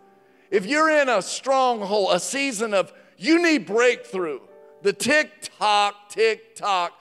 If 0.51 0.65
you're 0.65 0.89
in 0.89 1.07
a 1.07 1.21
stronghold, 1.21 2.09
a 2.11 2.19
season 2.19 2.73
of 2.73 2.91
you 3.17 3.41
need 3.41 3.65
breakthrough, 3.65 4.41
the 4.81 4.91
tick 4.91 5.49
tock, 5.57 6.09
tick 6.09 6.55
tock, 6.55 6.91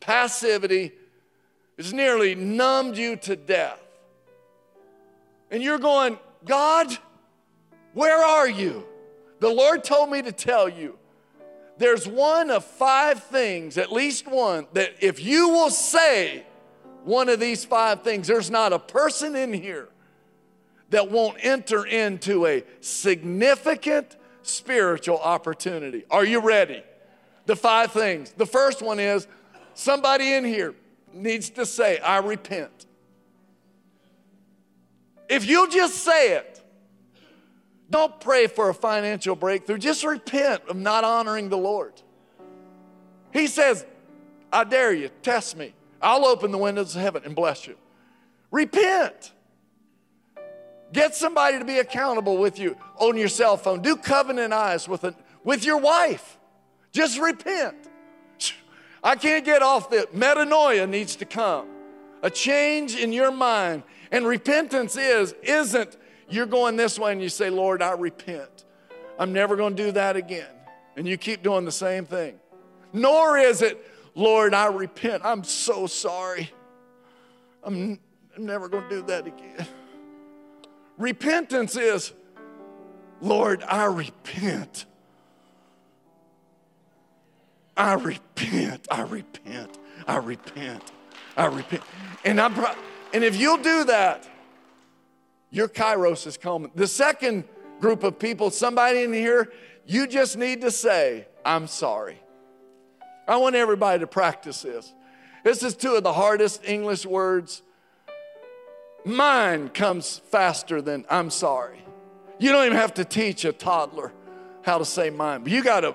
passivity 0.00 0.92
has 1.76 1.92
nearly 1.92 2.34
numbed 2.34 2.98
you 2.98 3.16
to 3.16 3.36
death. 3.36 3.80
And 5.50 5.62
you're 5.62 5.78
going, 5.78 6.18
God, 6.44 6.96
where 7.94 8.24
are 8.24 8.48
you? 8.48 8.84
The 9.38 9.50
Lord 9.50 9.84
told 9.84 10.10
me 10.10 10.22
to 10.22 10.32
tell 10.32 10.68
you 10.68 10.98
there's 11.78 12.08
one 12.08 12.50
of 12.50 12.64
five 12.64 13.22
things, 13.24 13.78
at 13.78 13.92
least 13.92 14.26
one, 14.26 14.66
that 14.72 14.94
if 15.00 15.22
you 15.22 15.50
will 15.50 15.70
say 15.70 16.44
one 17.04 17.28
of 17.28 17.38
these 17.38 17.64
five 17.64 18.02
things, 18.02 18.26
there's 18.26 18.50
not 18.50 18.72
a 18.72 18.78
person 18.78 19.36
in 19.36 19.52
here 19.52 19.90
that 20.90 21.10
won't 21.10 21.38
enter 21.40 21.84
into 21.84 22.46
a 22.46 22.64
significant 22.80 24.16
spiritual 24.42 25.18
opportunity. 25.18 26.04
Are 26.10 26.24
you 26.24 26.40
ready? 26.40 26.82
The 27.46 27.56
five 27.56 27.92
things. 27.92 28.32
The 28.32 28.46
first 28.46 28.82
one 28.82 28.98
is 29.00 29.26
somebody 29.74 30.32
in 30.32 30.44
here 30.44 30.74
needs 31.12 31.50
to 31.50 31.66
say, 31.66 31.98
I 31.98 32.18
repent. 32.18 32.86
If 35.28 35.46
you'll 35.46 35.68
just 35.68 35.96
say 35.96 36.36
it, 36.36 36.62
don't 37.90 38.18
pray 38.20 38.46
for 38.46 38.68
a 38.68 38.74
financial 38.74 39.36
breakthrough. 39.36 39.78
Just 39.78 40.04
repent 40.04 40.62
of 40.68 40.76
not 40.76 41.04
honoring 41.04 41.48
the 41.48 41.58
Lord. 41.58 41.92
He 43.32 43.46
says, 43.46 43.84
I 44.52 44.64
dare 44.64 44.92
you, 44.92 45.10
test 45.22 45.56
me. 45.56 45.74
I'll 46.00 46.26
open 46.26 46.50
the 46.50 46.58
windows 46.58 46.94
of 46.94 47.02
heaven 47.02 47.22
and 47.24 47.34
bless 47.34 47.66
you. 47.66 47.76
Repent. 48.50 49.32
Get 50.92 51.14
somebody 51.14 51.58
to 51.58 51.64
be 51.64 51.78
accountable 51.78 52.38
with 52.38 52.58
you 52.58 52.76
on 52.96 53.16
your 53.16 53.28
cell 53.28 53.56
phone. 53.56 53.82
Do 53.82 53.96
covenant 53.96 54.52
eyes 54.52 54.88
with, 54.88 55.04
a, 55.04 55.14
with 55.44 55.64
your 55.64 55.78
wife. 55.78 56.38
Just 56.92 57.18
repent. 57.20 57.76
I 59.02 59.16
can't 59.16 59.44
get 59.44 59.62
off 59.62 59.90
the 59.90 60.08
metanoia 60.14 60.88
needs 60.88 61.16
to 61.16 61.24
come. 61.24 61.68
A 62.22 62.30
change 62.30 62.96
in 62.96 63.12
your 63.12 63.30
mind. 63.30 63.82
And 64.10 64.26
repentance 64.26 64.96
is, 64.96 65.34
isn't 65.42 65.96
you're 66.28 66.46
going 66.46 66.76
this 66.76 66.98
way 66.98 67.12
and 67.12 67.22
you 67.22 67.28
say, 67.28 67.50
Lord, 67.50 67.82
I 67.82 67.92
repent. 67.92 68.64
I'm 69.18 69.32
never 69.32 69.56
going 69.56 69.76
to 69.76 69.82
do 69.82 69.92
that 69.92 70.16
again. 70.16 70.48
And 70.96 71.06
you 71.06 71.16
keep 71.16 71.42
doing 71.42 71.64
the 71.64 71.72
same 71.72 72.04
thing. 72.04 72.38
Nor 72.92 73.38
is 73.38 73.62
it, 73.62 73.84
Lord, 74.14 74.54
I 74.54 74.66
repent. 74.66 75.22
I'm 75.24 75.44
so 75.44 75.86
sorry. 75.86 76.50
I'm, 77.62 77.98
I'm 78.36 78.46
never 78.46 78.68
going 78.68 78.88
to 78.88 78.90
do 78.90 79.02
that 79.06 79.26
again. 79.26 79.66
Repentance 80.98 81.76
is, 81.76 82.12
Lord, 83.20 83.62
I 83.62 83.84
repent. 83.84 84.86
I 87.76 87.94
repent. 87.94 88.86
I 88.90 89.02
repent. 89.02 89.78
I 90.06 90.16
repent. 90.16 90.92
I 91.36 91.46
repent. 91.46 91.82
And 92.24 92.40
I'm 92.40 92.54
and 93.12 93.24
if 93.24 93.36
you'll 93.38 93.58
do 93.58 93.84
that, 93.84 94.28
your 95.50 95.68
kairos 95.68 96.26
is 96.26 96.36
coming. 96.36 96.70
The 96.74 96.86
second 96.86 97.44
group 97.80 98.02
of 98.02 98.18
people, 98.18 98.50
somebody 98.50 99.02
in 99.02 99.12
here, 99.12 99.52
you 99.86 100.06
just 100.06 100.36
need 100.36 100.62
to 100.62 100.70
say, 100.70 101.26
I'm 101.44 101.66
sorry. 101.66 102.20
I 103.28 103.36
want 103.36 103.54
everybody 103.54 104.00
to 104.00 104.06
practice 104.06 104.62
this. 104.62 104.92
This 105.44 105.62
is 105.62 105.76
two 105.76 105.94
of 105.94 106.02
the 106.02 106.12
hardest 106.12 106.64
English 106.64 107.06
words. 107.06 107.62
Mine 109.06 109.70
comes 109.70 110.18
faster 110.18 110.82
than 110.82 111.06
I'm 111.08 111.30
sorry. 111.30 111.80
You 112.38 112.52
don't 112.52 112.66
even 112.66 112.76
have 112.76 112.92
to 112.94 113.04
teach 113.04 113.46
a 113.46 113.52
toddler 113.52 114.12
how 114.62 114.76
to 114.76 114.84
say 114.84 115.08
mine, 115.08 115.44
but 115.44 115.52
you 115.52 115.62
got 115.62 115.80
to 115.80 115.94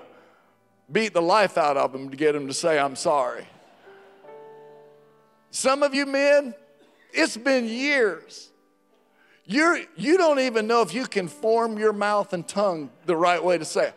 beat 0.90 1.12
the 1.12 1.22
life 1.22 1.56
out 1.56 1.76
of 1.76 1.92
them 1.92 2.10
to 2.10 2.16
get 2.16 2.32
them 2.32 2.48
to 2.48 2.54
say, 2.54 2.78
I'm 2.78 2.96
sorry. 2.96 3.46
Some 5.50 5.84
of 5.84 5.94
you 5.94 6.06
men, 6.06 6.54
it's 7.12 7.36
been 7.36 7.66
years 7.68 8.50
you're, 9.44 9.80
you 9.96 10.16
don't 10.16 10.38
even 10.38 10.66
know 10.66 10.82
if 10.82 10.94
you 10.94 11.06
can 11.06 11.28
form 11.28 11.78
your 11.78 11.92
mouth 11.92 12.32
and 12.32 12.46
tongue 12.46 12.90
the 13.06 13.16
right 13.16 13.42
way 13.42 13.58
to 13.58 13.64
say, 13.64 13.92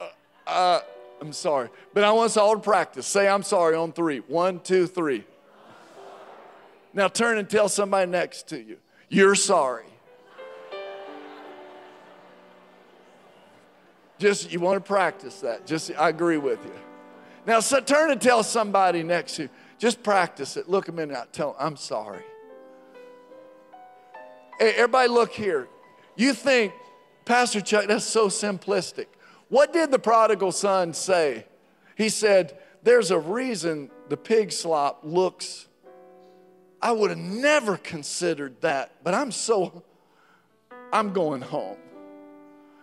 uh, 0.00 0.08
uh, 0.46 0.80
I'm 1.20 1.32
sorry. 1.32 1.68
But 1.92 2.04
I 2.04 2.12
want 2.12 2.26
us 2.26 2.36
all 2.36 2.54
to 2.54 2.60
practice. 2.60 3.06
Say, 3.06 3.28
I'm 3.28 3.42
sorry 3.42 3.76
on 3.76 3.92
three. 3.92 4.18
One, 4.18 4.60
two, 4.60 4.86
three. 4.86 5.24
Now 6.94 7.08
turn 7.08 7.38
and 7.38 7.48
tell 7.48 7.68
somebody 7.68 8.10
next 8.10 8.48
to 8.48 8.62
you, 8.62 8.78
you're 9.08 9.34
sorry. 9.34 9.86
Just, 14.18 14.52
you 14.52 14.60
want 14.60 14.76
to 14.76 14.86
practice 14.86 15.40
that. 15.40 15.66
Just, 15.66 15.90
I 15.98 16.08
agree 16.08 16.36
with 16.36 16.64
you. 16.64 16.72
Now, 17.44 17.58
so 17.58 17.80
turn 17.80 18.12
and 18.12 18.20
tell 18.20 18.44
somebody 18.44 19.02
next 19.02 19.34
to 19.36 19.42
you, 19.42 19.48
just 19.78 20.02
practice 20.04 20.56
it. 20.56 20.68
Look 20.68 20.86
a 20.86 20.92
minute. 20.92 21.18
Tell 21.32 21.48
them, 21.48 21.56
I'm 21.58 21.76
sorry. 21.76 22.22
Hey, 24.60 24.74
everybody, 24.74 25.08
look 25.08 25.32
here. 25.32 25.66
You 26.14 26.34
think, 26.34 26.72
Pastor 27.24 27.60
Chuck, 27.60 27.86
that's 27.88 28.04
so 28.04 28.28
simplistic. 28.28 29.06
What 29.48 29.72
did 29.72 29.90
the 29.90 29.98
prodigal 29.98 30.52
son 30.52 30.94
say? 30.94 31.46
He 31.96 32.08
said, 32.08 32.58
There's 32.84 33.10
a 33.10 33.18
reason 33.18 33.90
the 34.08 34.16
pig 34.16 34.52
slop 34.52 35.00
looks. 35.02 35.66
I 36.82 36.90
would 36.90 37.10
have 37.10 37.18
never 37.18 37.76
considered 37.76 38.60
that, 38.62 38.92
but 39.04 39.14
I'm 39.14 39.30
so, 39.30 39.84
I'm 40.92 41.12
going 41.12 41.40
home. 41.40 41.78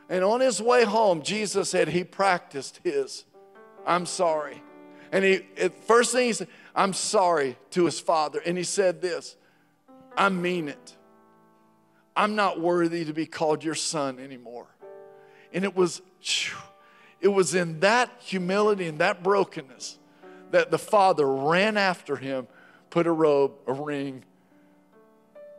And 0.10 0.24
on 0.24 0.40
his 0.40 0.62
way 0.62 0.86
home, 0.86 1.22
Jesus 1.22 1.70
said 1.70 1.90
he 1.90 2.04
practiced 2.04 2.80
his, 2.84 3.26
I'm 3.86 4.06
sorry. 4.06 4.64
And 5.12 5.26
he, 5.26 5.42
first 5.86 6.14
thing 6.14 6.28
he 6.28 6.34
said, 6.34 6.48
I'm 6.76 6.94
sorry 6.94 7.58
to 7.72 7.86
his 7.86 8.00
father. 8.00 8.42
And 8.46 8.58
he 8.58 8.64
said 8.64 9.02
this 9.02 9.36
I 10.18 10.30
mean 10.30 10.70
it. 10.70 10.96
I'm 12.16 12.36
not 12.36 12.60
worthy 12.60 13.06
to 13.06 13.14
be 13.14 13.26
called 13.26 13.64
your 13.64 13.76
son 13.76 14.20
anymore. 14.20 14.68
And 15.54 15.64
it 15.64 15.76
was, 15.76 16.02
it 17.22 17.30
was 17.30 17.56
in 17.56 17.80
that 17.80 18.12
humility 18.20 18.88
and 18.88 19.00
that 19.00 19.24
brokenness 19.24 19.98
that 20.52 20.72
the 20.72 20.78
father 20.78 21.26
ran 21.26 21.78
after 21.78 22.16
him, 22.16 22.48
put 22.90 23.08
a 23.08 23.12
robe, 23.12 23.54
a 23.68 23.74
ring, 23.74 24.24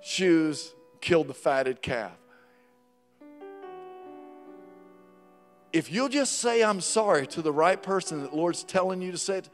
shoes, 0.02 0.74
killed 1.00 1.28
the 1.28 1.34
fatted 1.34 1.82
calf. 1.82 2.12
If 5.72 5.92
you'll 5.92 6.08
just 6.08 6.38
say, 6.38 6.64
I'm 6.64 6.80
sorry 6.80 7.26
to 7.28 7.42
the 7.42 7.52
right 7.52 7.80
person 7.80 8.22
that 8.22 8.30
the 8.30 8.36
Lord's 8.36 8.64
telling 8.64 9.00
you 9.00 9.12
to 9.12 9.18
say 9.18 9.38
it, 9.38 9.48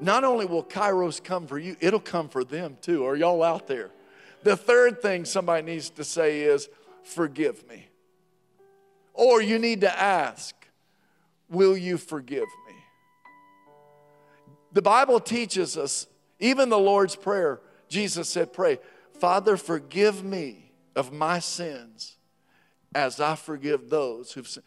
not 0.00 0.22
only 0.22 0.44
will 0.46 0.62
Kairos 0.62 1.22
come 1.22 1.46
for 1.46 1.58
you, 1.58 1.76
it'll 1.80 1.98
come 1.98 2.28
for 2.28 2.44
them 2.44 2.76
too. 2.80 3.04
Are 3.06 3.16
y'all 3.16 3.42
out 3.42 3.66
there? 3.66 3.90
The 4.42 4.56
third 4.56 5.02
thing 5.02 5.24
somebody 5.24 5.62
needs 5.62 5.90
to 5.90 6.04
say 6.04 6.42
is, 6.42 6.68
Forgive 7.02 7.66
me. 7.68 7.86
Or 9.14 9.40
you 9.40 9.58
need 9.58 9.80
to 9.80 10.00
ask, 10.00 10.54
Will 11.48 11.76
you 11.76 11.96
forgive 11.96 12.46
me? 12.66 12.74
The 14.72 14.82
Bible 14.82 15.18
teaches 15.18 15.76
us, 15.76 16.06
even 16.40 16.68
the 16.68 16.78
Lord's 16.78 17.16
Prayer, 17.16 17.60
Jesus 17.88 18.28
said, 18.28 18.52
Pray, 18.52 18.78
Father, 19.18 19.56
forgive 19.56 20.24
me 20.24 20.72
of 20.94 21.12
my 21.12 21.38
sins 21.38 22.16
as 22.94 23.20
I 23.20 23.34
forgive 23.34 23.90
those 23.90 24.32
who've 24.32 24.46
sinned. 24.46 24.66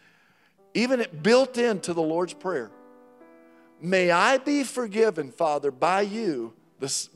Even 0.73 0.99
it 0.99 1.21
built 1.21 1.57
into 1.57 1.93
the 1.93 2.01
Lord's 2.01 2.33
Prayer. 2.33 2.71
May 3.81 4.11
I 4.11 4.37
be 4.37 4.63
forgiven, 4.63 5.31
Father, 5.31 5.71
by 5.71 6.01
you 6.01 6.53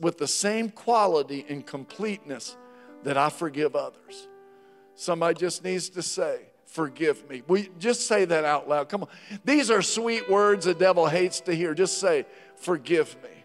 with 0.00 0.18
the 0.18 0.26
same 0.26 0.70
quality 0.70 1.44
and 1.48 1.66
completeness 1.66 2.56
that 3.04 3.16
I 3.16 3.30
forgive 3.30 3.76
others. 3.76 4.28
Somebody 4.94 5.38
just 5.38 5.64
needs 5.64 5.88
to 5.90 6.02
say, 6.02 6.40
Forgive 6.64 7.30
me. 7.30 7.42
We 7.46 7.70
just 7.78 8.08
say 8.08 8.24
that 8.24 8.44
out 8.44 8.68
loud. 8.68 8.88
Come 8.88 9.04
on. 9.04 9.08
These 9.44 9.70
are 9.70 9.80
sweet 9.82 10.28
words 10.28 10.64
the 10.66 10.74
devil 10.74 11.06
hates 11.06 11.40
to 11.42 11.54
hear. 11.54 11.74
Just 11.74 11.98
say, 11.98 12.26
Forgive 12.56 13.16
me. 13.22 13.35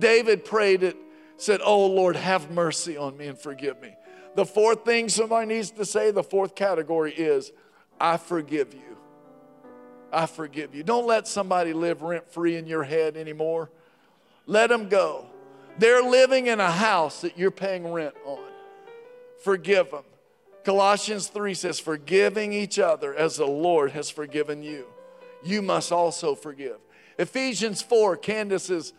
David 0.00 0.44
prayed 0.44 0.82
it, 0.82 0.96
said, 1.36 1.60
Oh 1.64 1.86
Lord, 1.86 2.16
have 2.16 2.50
mercy 2.50 2.96
on 2.96 3.16
me 3.16 3.28
and 3.28 3.38
forgive 3.38 3.80
me. 3.80 3.94
The 4.34 4.44
fourth 4.44 4.84
thing 4.84 5.08
somebody 5.08 5.46
needs 5.46 5.70
to 5.72 5.84
say, 5.84 6.10
the 6.10 6.22
fourth 6.22 6.54
category 6.54 7.12
is, 7.12 7.52
I 8.00 8.16
forgive 8.16 8.74
you. 8.74 8.96
I 10.12 10.26
forgive 10.26 10.74
you. 10.74 10.82
Don't 10.82 11.06
let 11.06 11.28
somebody 11.28 11.72
live 11.72 12.02
rent 12.02 12.30
free 12.32 12.56
in 12.56 12.66
your 12.66 12.82
head 12.82 13.16
anymore. 13.16 13.70
Let 14.46 14.70
them 14.70 14.88
go. 14.88 15.26
They're 15.78 16.02
living 16.02 16.46
in 16.46 16.60
a 16.60 16.70
house 16.70 17.20
that 17.20 17.38
you're 17.38 17.50
paying 17.50 17.92
rent 17.92 18.14
on. 18.24 18.50
Forgive 19.42 19.90
them. 19.90 20.04
Colossians 20.64 21.28
3 21.28 21.54
says, 21.54 21.78
Forgiving 21.78 22.52
each 22.52 22.78
other 22.78 23.14
as 23.14 23.36
the 23.36 23.46
Lord 23.46 23.92
has 23.92 24.10
forgiven 24.10 24.62
you. 24.62 24.86
You 25.42 25.62
must 25.62 25.92
also 25.92 26.34
forgive. 26.34 26.78
Ephesians 27.18 27.82
4, 27.82 28.16
Candace's 28.16 28.92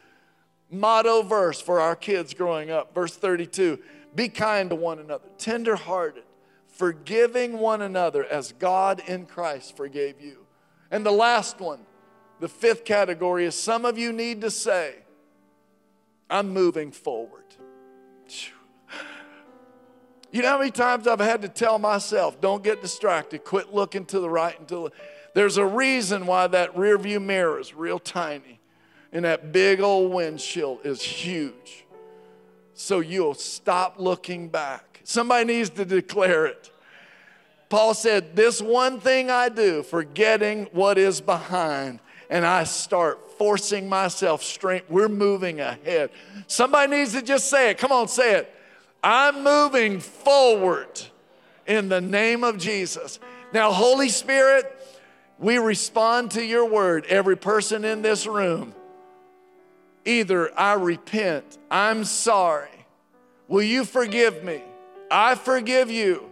motto 0.71 1.21
verse 1.21 1.61
for 1.61 1.79
our 1.79 1.95
kids 1.95 2.33
growing 2.33 2.71
up, 2.71 2.95
verse 2.95 3.15
32 3.15 3.79
Be 4.15 4.29
kind 4.29 4.69
to 4.69 4.75
one 4.75 4.99
another, 4.99 5.27
tenderhearted, 5.37 6.23
forgiving 6.67 7.59
one 7.59 7.81
another 7.81 8.25
as 8.25 8.53
God 8.53 9.01
in 9.07 9.25
Christ 9.25 9.75
forgave 9.75 10.21
you. 10.21 10.45
And 10.89 11.05
the 11.05 11.11
last 11.11 11.59
one, 11.59 11.79
the 12.39 12.47
fifth 12.47 12.85
category, 12.85 13.45
is 13.45 13.55
some 13.55 13.85
of 13.85 13.97
you 13.97 14.11
need 14.11 14.41
to 14.41 14.49
say, 14.49 14.95
I'm 16.29 16.49
moving 16.49 16.91
forward. 16.91 17.43
You 20.31 20.41
know 20.41 20.47
how 20.47 20.59
many 20.59 20.71
times 20.71 21.07
I've 21.07 21.19
had 21.19 21.41
to 21.41 21.49
tell 21.49 21.77
myself, 21.77 22.39
don't 22.39 22.63
get 22.63 22.81
distracted, 22.81 23.43
quit 23.43 23.73
looking 23.73 24.05
to 24.05 24.19
the 24.21 24.29
right 24.29 24.57
until 24.57 24.89
there's 25.33 25.57
a 25.57 25.65
reason 25.65 26.25
why 26.25 26.47
that 26.47 26.77
rear 26.77 26.97
view 26.97 27.19
mirror 27.19 27.59
is 27.59 27.73
real 27.73 27.99
tiny 27.99 28.60
and 29.11 29.25
that 29.25 29.51
big 29.51 29.81
old 29.81 30.11
windshield 30.11 30.79
is 30.83 31.01
huge. 31.01 31.85
So 32.73 32.99
you'll 32.99 33.33
stop 33.33 33.95
looking 33.99 34.47
back. 34.47 35.01
Somebody 35.03 35.45
needs 35.45 35.69
to 35.71 35.85
declare 35.85 36.45
it. 36.45 36.71
Paul 37.69 37.93
said, 37.93 38.35
This 38.35 38.61
one 38.61 38.99
thing 38.99 39.29
I 39.29 39.49
do, 39.49 39.83
forgetting 39.83 40.65
what 40.71 40.97
is 40.97 41.21
behind, 41.21 41.99
and 42.29 42.45
I 42.45 42.63
start 42.63 43.37
forcing 43.37 43.87
myself 43.87 44.43
straight. 44.43 44.83
We're 44.89 45.09
moving 45.09 45.59
ahead. 45.59 46.11
Somebody 46.47 46.97
needs 46.97 47.13
to 47.13 47.21
just 47.21 47.49
say 47.49 47.71
it. 47.71 47.77
Come 47.77 47.91
on, 47.91 48.07
say 48.07 48.35
it. 48.35 48.53
I'm 49.03 49.43
moving 49.43 49.99
forward 49.99 51.01
in 51.65 51.89
the 51.89 52.01
name 52.01 52.43
of 52.43 52.57
Jesus. 52.57 53.19
Now, 53.53 53.71
Holy 53.71 54.09
Spirit, 54.09 54.65
we 55.39 55.57
respond 55.57 56.31
to 56.31 56.45
your 56.45 56.65
word. 56.65 57.05
Every 57.07 57.37
person 57.37 57.83
in 57.83 58.01
this 58.01 58.27
room, 58.27 58.75
either 60.05 60.57
I 60.57 60.73
repent, 60.73 61.57
I'm 61.69 62.03
sorry. 62.03 62.69
Will 63.47 63.63
you 63.63 63.85
forgive 63.85 64.43
me? 64.43 64.61
I 65.09 65.35
forgive 65.35 65.91
you. 65.91 66.29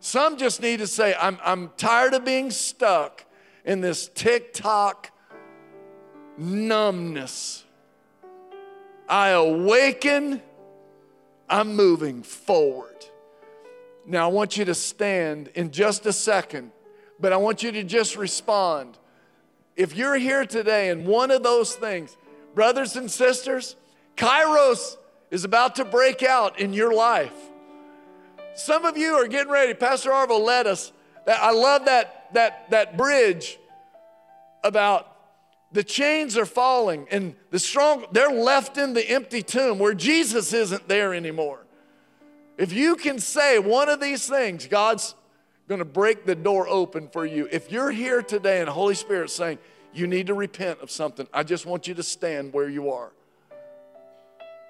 Some 0.00 0.36
just 0.36 0.60
need 0.62 0.78
to 0.78 0.86
say, 0.86 1.14
I'm, 1.20 1.38
I'm 1.42 1.70
tired 1.76 2.14
of 2.14 2.24
being 2.24 2.50
stuck 2.50 3.24
in 3.64 3.80
this 3.80 4.08
TikTok 4.08 5.10
numbness. 6.36 7.64
I 9.08 9.30
awaken, 9.30 10.42
I'm 11.48 11.74
moving 11.74 12.22
forward. 12.22 13.06
Now, 14.06 14.28
I 14.28 14.32
want 14.32 14.56
you 14.56 14.64
to 14.66 14.74
stand 14.74 15.50
in 15.54 15.70
just 15.70 16.06
a 16.06 16.12
second, 16.12 16.70
but 17.18 17.32
I 17.32 17.36
want 17.36 17.62
you 17.62 17.72
to 17.72 17.82
just 17.82 18.16
respond. 18.16 18.96
If 19.76 19.96
you're 19.96 20.16
here 20.16 20.46
today 20.46 20.90
and 20.90 21.06
one 21.06 21.30
of 21.30 21.42
those 21.42 21.74
things, 21.74 22.16
brothers 22.58 22.96
and 22.96 23.08
sisters, 23.08 23.76
Kairos 24.16 24.96
is 25.30 25.44
about 25.44 25.76
to 25.76 25.84
break 25.84 26.24
out 26.24 26.58
in 26.58 26.72
your 26.72 26.92
life. 26.92 27.32
Some 28.56 28.84
of 28.84 28.98
you 28.98 29.14
are 29.14 29.28
getting 29.28 29.52
ready. 29.52 29.74
Pastor 29.74 30.10
Arvo 30.10 30.44
led 30.44 30.66
us. 30.66 30.90
I 31.24 31.52
love 31.52 31.84
that, 31.84 32.34
that, 32.34 32.68
that 32.72 32.96
bridge 32.96 33.60
about 34.64 35.06
the 35.70 35.84
chains 35.84 36.36
are 36.36 36.44
falling 36.44 37.06
and 37.12 37.36
the 37.52 37.60
strong, 37.60 38.06
they're 38.10 38.28
left 38.28 38.76
in 38.76 38.92
the 38.92 39.08
empty 39.08 39.44
tomb 39.44 39.78
where 39.78 39.94
Jesus 39.94 40.52
isn't 40.52 40.88
there 40.88 41.14
anymore. 41.14 41.64
If 42.56 42.72
you 42.72 42.96
can 42.96 43.20
say 43.20 43.60
one 43.60 43.88
of 43.88 44.00
these 44.00 44.26
things, 44.26 44.66
God's 44.66 45.14
going 45.68 45.78
to 45.78 45.84
break 45.84 46.26
the 46.26 46.34
door 46.34 46.66
open 46.66 47.06
for 47.06 47.24
you. 47.24 47.48
If 47.52 47.70
you're 47.70 47.92
here 47.92 48.20
today 48.20 48.58
and 48.58 48.68
Holy 48.68 48.96
Spirit 48.96 49.30
saying, 49.30 49.58
you 49.92 50.06
need 50.06 50.26
to 50.28 50.34
repent 50.34 50.80
of 50.80 50.90
something, 50.90 51.26
I 51.32 51.42
just 51.42 51.66
want 51.66 51.88
you 51.88 51.94
to 51.94 52.02
stand 52.02 52.52
where 52.52 52.68
you 52.68 52.90
are 52.90 53.12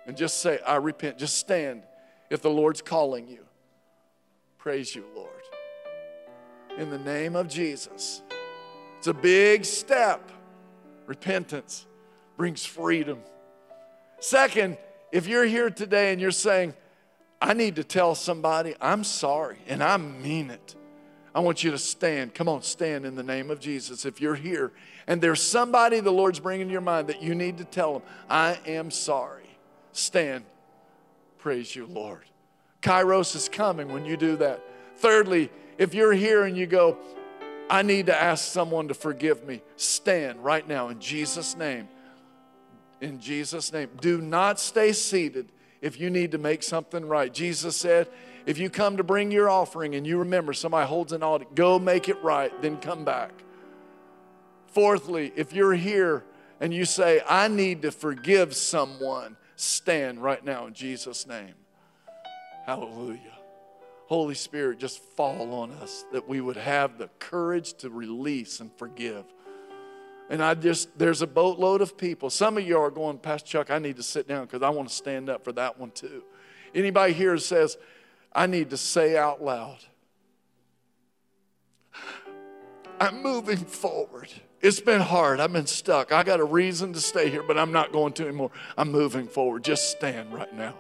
and 0.07 0.17
just 0.17 0.39
say, 0.39 0.59
I 0.67 0.77
repent. 0.77 1.19
Just 1.19 1.37
stand 1.37 1.83
if 2.31 2.41
the 2.41 2.51
Lord's 2.51 2.81
calling 2.81 3.29
you. 3.29 3.45
Praise 4.57 4.95
you, 4.95 5.05
Lord. 5.15 5.31
In 6.79 6.91
the 6.91 6.99
name 6.99 7.37
of 7.37 7.49
Jesus. 7.49 8.23
It's 8.99 9.07
a 9.07 9.15
big 9.15 9.65
step. 9.65 10.31
Repentance 11.07 11.87
brings 12.37 12.65
freedom. 12.65 13.19
Second, 14.21 14.79
if 15.13 15.27
you're 15.27 15.45
here 15.45 15.71
today 15.71 16.13
and 16.13 16.21
you're 16.21 16.31
saying, 16.31 16.75
I 17.41 17.55
need 17.55 17.77
to 17.77 17.85
tell 17.85 18.15
somebody 18.15 18.75
I'm 18.81 19.05
sorry 19.05 19.59
and 19.69 19.83
I 19.83 19.97
mean 19.97 20.51
it. 20.51 20.75
I 21.35 21.41
want 21.41 21.63
you 21.63 21.71
to 21.71 21.79
stand. 21.79 22.35
Come 22.35 22.49
on, 22.49 22.63
stand 22.63 23.05
in 23.05 23.15
the 23.15 23.23
name 23.23 23.51
of 23.51 23.61
Jesus. 23.61 24.05
If 24.05 24.21
you're 24.21 24.35
here 24.35 24.73
and 25.09 25.21
there's 25.23 25.43
somebody 25.43 25.99
the 25.99 26.13
Lord's 26.13 26.39
bringing 26.39 26.69
to 26.69 26.73
your 26.73 26.83
mind 26.83 27.09
that 27.09 27.23
you 27.23 27.35
need 27.35 27.59
to 27.59 27.65
tell 27.65 27.95
them, 27.95 28.03
I 28.29 28.59
am 28.67 28.93
sorry. 28.93 29.49
Stand. 29.93 30.45
Praise 31.39 31.75
you, 31.75 31.87
Lord. 31.87 32.25
Kairos 32.83 33.35
is 33.35 33.49
coming 33.49 33.91
when 33.91 34.05
you 34.05 34.17
do 34.17 34.37
that. 34.37 34.63
Thirdly, 34.99 35.51
if 35.79 35.95
you're 35.95 36.13
here 36.13 36.45
and 36.45 36.57
you 36.57 36.67
go, 36.67 36.99
I 37.71 37.83
need 37.83 38.07
to 38.07 38.23
ask 38.23 38.53
someone 38.53 38.89
to 38.89 38.95
forgive 38.95 39.45
me, 39.45 39.63
stand 39.77 40.45
right 40.45 40.67
now 40.67 40.89
in 40.89 41.01
Jesus' 41.01 41.57
name. 41.57 41.89
In 43.01 43.19
Jesus' 43.19 43.73
name. 43.73 43.89
Do 44.01 44.21
not 44.21 44.61
stay 44.61 44.93
seated 44.93 45.51
if 45.81 45.99
you 45.99 46.11
need 46.11 46.33
to 46.33 46.39
make 46.39 46.63
something 46.63 47.07
right. 47.07 47.33
Jesus 47.33 47.77
said, 47.77 48.09
if 48.45 48.59
you 48.59 48.69
come 48.69 48.99
to 48.99 49.05
bring 49.05 49.31
your 49.31 49.49
offering 49.49 49.95
and 49.95 50.07
you 50.07 50.19
remember 50.19 50.53
somebody 50.53 50.87
holds 50.87 51.13
an 51.13 51.23
audit, 51.23 51.55
go 51.55 51.79
make 51.79 52.09
it 52.09 52.23
right, 52.23 52.53
then 52.61 52.77
come 52.77 53.05
back. 53.05 53.33
Fourthly, 54.73 55.33
if 55.37 55.53
you're 55.53 55.75
here 55.75 56.25
and 56.61 56.73
you 56.73 56.85
say, 56.85 57.21
I 57.29 57.49
need 57.49 57.83
to 57.83 57.91
forgive 57.91 58.55
someone, 58.55 59.37
stand 59.57 60.23
right 60.23 60.45
now 60.45 60.67
in 60.67 60.75
Jesus' 60.75 61.27
name. 61.27 61.55
Hallelujah. 62.67 63.39
Holy 64.07 64.35
Spirit, 64.35 64.79
just 64.79 65.03
fall 65.17 65.53
on 65.55 65.71
us 65.73 66.05
that 66.13 66.29
we 66.29 66.41
would 66.41 66.57
have 66.57 66.97
the 66.97 67.09
courage 67.19 67.75
to 67.75 67.91
release 67.91 68.61
and 68.61 68.71
forgive. 68.77 69.25
And 70.31 70.43
I 70.43 70.55
just, 70.55 70.99
there's 70.99 71.23
a 71.23 71.27
boatload 71.27 71.81
of 71.81 71.97
people. 71.97 72.31
Some 72.31 72.59
of 72.59 72.67
you 72.67 72.79
are 72.79 72.91
going, 72.91 73.19
Pastor 73.19 73.49
Chuck, 73.49 73.71
I 73.71 73.79
need 73.79 73.97
to 73.97 74.03
sit 74.03 74.29
down 74.29 74.45
because 74.45 74.63
I 74.63 74.71
want 74.71 74.89
to 74.89 74.95
stand 74.95 75.29
up 75.29 75.45
for 75.45 75.53
that 75.53 75.79
one 75.79 75.91
too. 75.91 76.23
Anybody 76.75 77.15
here 77.15 77.37
says, 77.39 77.79
I 78.33 78.47
need 78.47 78.71
to 78.71 78.77
say 78.77 79.17
out 79.17 79.43
loud, 79.43 79.79
I'm 83.01 83.23
moving 83.23 83.59
forward. 83.59 84.29
It's 84.61 84.81
been 84.81 85.01
hard. 85.01 85.39
I've 85.41 85.53
been 85.53 85.67
stuck. 85.67 86.11
I 86.11 86.23
got 86.25 86.41
a 86.41 86.45
reason 86.45 86.93
to 86.93 87.01
stay 87.01 87.31
here, 87.31 87.43
but 87.43 87.57
I'm 87.57 87.73
not 87.73 87.93
going 87.93 88.13
to 88.15 88.25
anymore. 88.25 88.51
I'm 88.77 88.91
moving 88.91 89.29
forward. 89.29 89.63
Just 89.63 89.91
stand 89.91 90.33
right 90.33 90.53
now. 90.53 90.75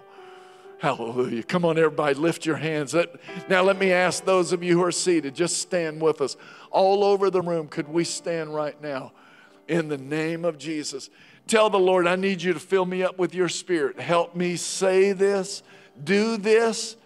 Hallelujah. 0.78 1.42
Come 1.42 1.64
on, 1.64 1.76
everybody, 1.76 2.14
lift 2.14 2.46
your 2.46 2.56
hands. 2.56 2.94
Now, 3.48 3.62
let 3.62 3.78
me 3.78 3.90
ask 3.90 4.24
those 4.24 4.52
of 4.52 4.62
you 4.62 4.78
who 4.78 4.84
are 4.84 4.92
seated, 4.92 5.34
just 5.34 5.58
stand 5.58 6.00
with 6.00 6.20
us. 6.20 6.36
All 6.70 7.02
over 7.02 7.30
the 7.30 7.42
room, 7.42 7.66
could 7.66 7.88
we 7.88 8.04
stand 8.04 8.54
right 8.54 8.80
now 8.80 9.12
in 9.66 9.88
the 9.88 9.98
name 9.98 10.44
of 10.44 10.56
Jesus? 10.56 11.10
Tell 11.48 11.68
the 11.68 11.78
Lord, 11.78 12.06
I 12.06 12.14
need 12.14 12.42
you 12.42 12.52
to 12.52 12.60
fill 12.60 12.84
me 12.84 13.02
up 13.02 13.18
with 13.18 13.34
your 13.34 13.48
spirit. 13.48 13.98
Help 13.98 14.36
me 14.36 14.54
say 14.54 15.12
this, 15.12 15.64
do 16.04 16.36
this, 16.36 16.96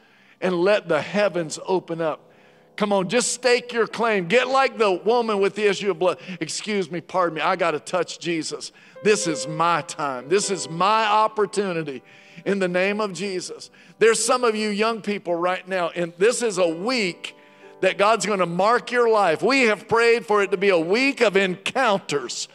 and 0.40 0.54
let 0.54 0.88
the 0.88 1.00
heavens 1.00 1.58
open 1.66 2.00
up. 2.02 2.31
Come 2.76 2.92
on, 2.92 3.08
just 3.08 3.32
stake 3.32 3.72
your 3.72 3.86
claim. 3.86 4.26
Get 4.28 4.48
like 4.48 4.78
the 4.78 4.92
woman 4.92 5.40
with 5.40 5.54
the 5.54 5.68
issue 5.68 5.90
of 5.90 5.98
blood. 5.98 6.18
Excuse 6.40 6.90
me, 6.90 7.00
pardon 7.00 7.36
me, 7.36 7.40
I 7.42 7.56
got 7.56 7.72
to 7.72 7.80
touch 7.80 8.18
Jesus. 8.18 8.72
This 9.02 9.26
is 9.26 9.46
my 9.46 9.82
time. 9.82 10.28
This 10.28 10.50
is 10.50 10.68
my 10.68 11.04
opportunity 11.04 12.02
in 12.44 12.58
the 12.58 12.68
name 12.68 13.00
of 13.00 13.12
Jesus. 13.12 13.70
There's 13.98 14.24
some 14.24 14.44
of 14.44 14.56
you 14.56 14.68
young 14.68 15.02
people 15.02 15.34
right 15.34 15.66
now, 15.68 15.90
and 15.90 16.12
this 16.18 16.42
is 16.42 16.58
a 16.58 16.68
week 16.68 17.36
that 17.80 17.98
God's 17.98 18.24
going 18.26 18.38
to 18.38 18.46
mark 18.46 18.90
your 18.90 19.08
life. 19.08 19.42
We 19.42 19.62
have 19.62 19.88
prayed 19.88 20.24
for 20.24 20.42
it 20.42 20.52
to 20.52 20.56
be 20.56 20.70
a 20.70 20.78
week 20.78 21.20
of 21.20 21.36
encounters. 21.36 22.48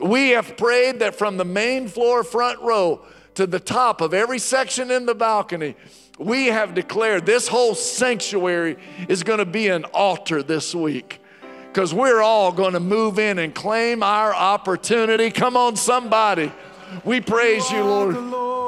We 0.00 0.30
have 0.30 0.56
prayed 0.56 1.00
that 1.00 1.16
from 1.16 1.36
the 1.36 1.44
main 1.44 1.88
floor, 1.88 2.22
front 2.22 2.60
row, 2.60 3.04
to 3.34 3.46
the 3.46 3.60
top 3.60 4.00
of 4.00 4.12
every 4.12 4.38
section 4.38 4.90
in 4.90 5.06
the 5.06 5.14
balcony, 5.14 5.74
we 6.18 6.46
have 6.46 6.74
declared 6.74 7.24
this 7.26 7.48
whole 7.48 7.74
sanctuary 7.74 8.76
is 9.08 9.22
going 9.22 9.38
to 9.38 9.46
be 9.46 9.68
an 9.68 9.84
altar 9.86 10.42
this 10.42 10.74
week 10.74 11.20
because 11.68 11.94
we're 11.94 12.20
all 12.20 12.50
going 12.50 12.72
to 12.72 12.80
move 12.80 13.18
in 13.18 13.38
and 13.38 13.54
claim 13.54 14.02
our 14.02 14.34
opportunity. 14.34 15.30
Come 15.30 15.56
on, 15.56 15.76
somebody. 15.76 16.50
We 17.04 17.20
praise 17.20 17.70
you, 17.70 17.84
Lord. 17.84 18.67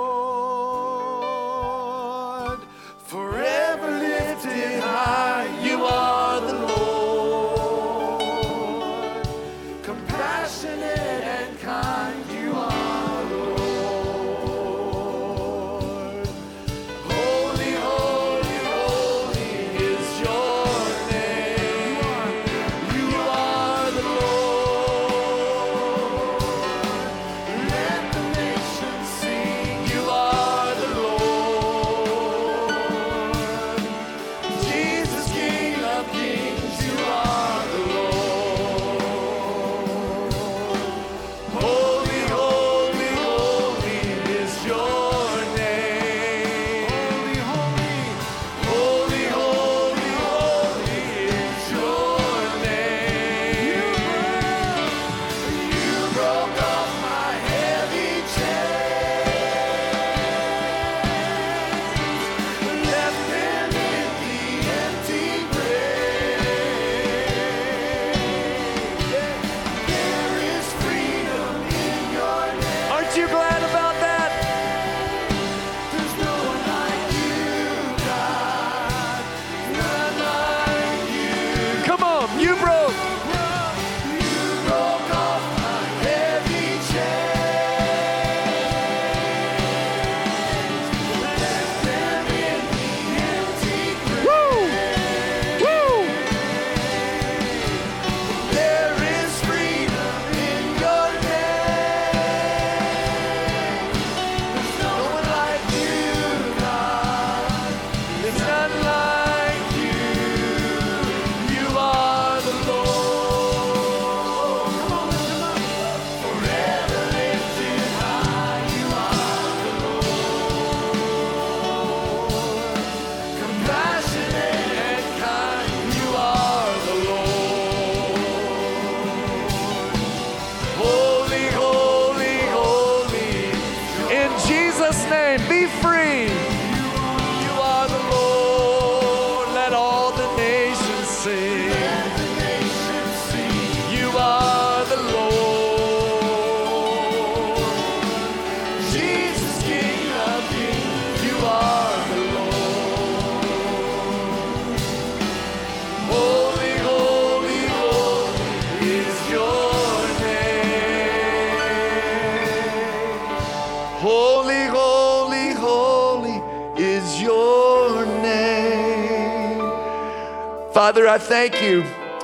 I 171.11 171.19
thank 171.19 171.61
you 171.61 171.83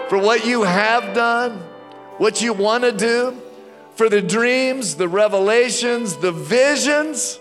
for 0.09 0.17
what 0.17 0.47
you 0.47 0.63
have 0.63 1.13
done, 1.13 1.59
what 2.19 2.41
you 2.41 2.53
want 2.53 2.85
to 2.85 2.93
do, 2.93 3.37
for 3.97 4.09
the 4.09 4.23
dreams, 4.23 4.95
the 4.95 5.09
revelations, 5.09 6.17
the 6.19 6.31
visions 6.31 7.41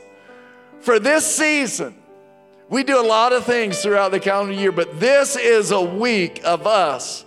for 0.79 0.97
this 0.97 1.23
season. 1.23 1.93
We 2.67 2.83
do 2.83 2.99
a 2.99 3.05
lot 3.05 3.31
of 3.31 3.43
things 3.43 3.79
throughout 3.79 4.09
the 4.09 4.19
calendar 4.19 4.53
year, 4.53 4.71
but 4.71 4.99
this 4.99 5.35
is 5.35 5.69
a 5.69 5.79
week 5.79 6.41
of 6.43 6.65
us 6.65 7.23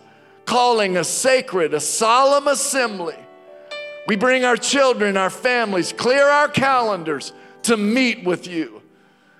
calling 0.46 0.96
a 0.96 1.04
sacred, 1.04 1.72
a 1.72 1.78
solemn 1.78 2.48
assembly. 2.48 3.14
We 4.08 4.16
bring 4.16 4.44
our 4.44 4.56
children, 4.56 5.16
our 5.16 5.30
families, 5.30 5.92
clear 5.92 6.26
our 6.26 6.48
calendars 6.48 7.32
to 7.62 7.76
meet 7.76 8.24
with 8.24 8.48
you. 8.48 8.82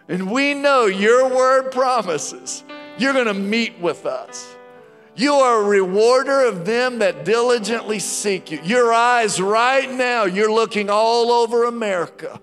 And 0.06 0.30
we 0.30 0.54
know 0.54 0.86
your 0.86 1.28
word 1.28 1.72
promises 1.72 2.62
you're 2.96 3.12
going 3.12 3.26
to 3.26 3.34
meet 3.34 3.76
with 3.80 4.06
us. 4.06 4.54
You 5.18 5.34
are 5.34 5.60
a 5.60 5.64
rewarder 5.64 6.44
of 6.44 6.64
them 6.64 7.00
that 7.00 7.24
diligently 7.24 7.98
seek 7.98 8.52
you. 8.52 8.60
Your 8.62 8.92
eyes 8.92 9.40
right 9.40 9.90
now, 9.90 10.26
you're 10.26 10.52
looking 10.52 10.88
all 10.88 11.32
over 11.32 11.64
America 11.64 12.40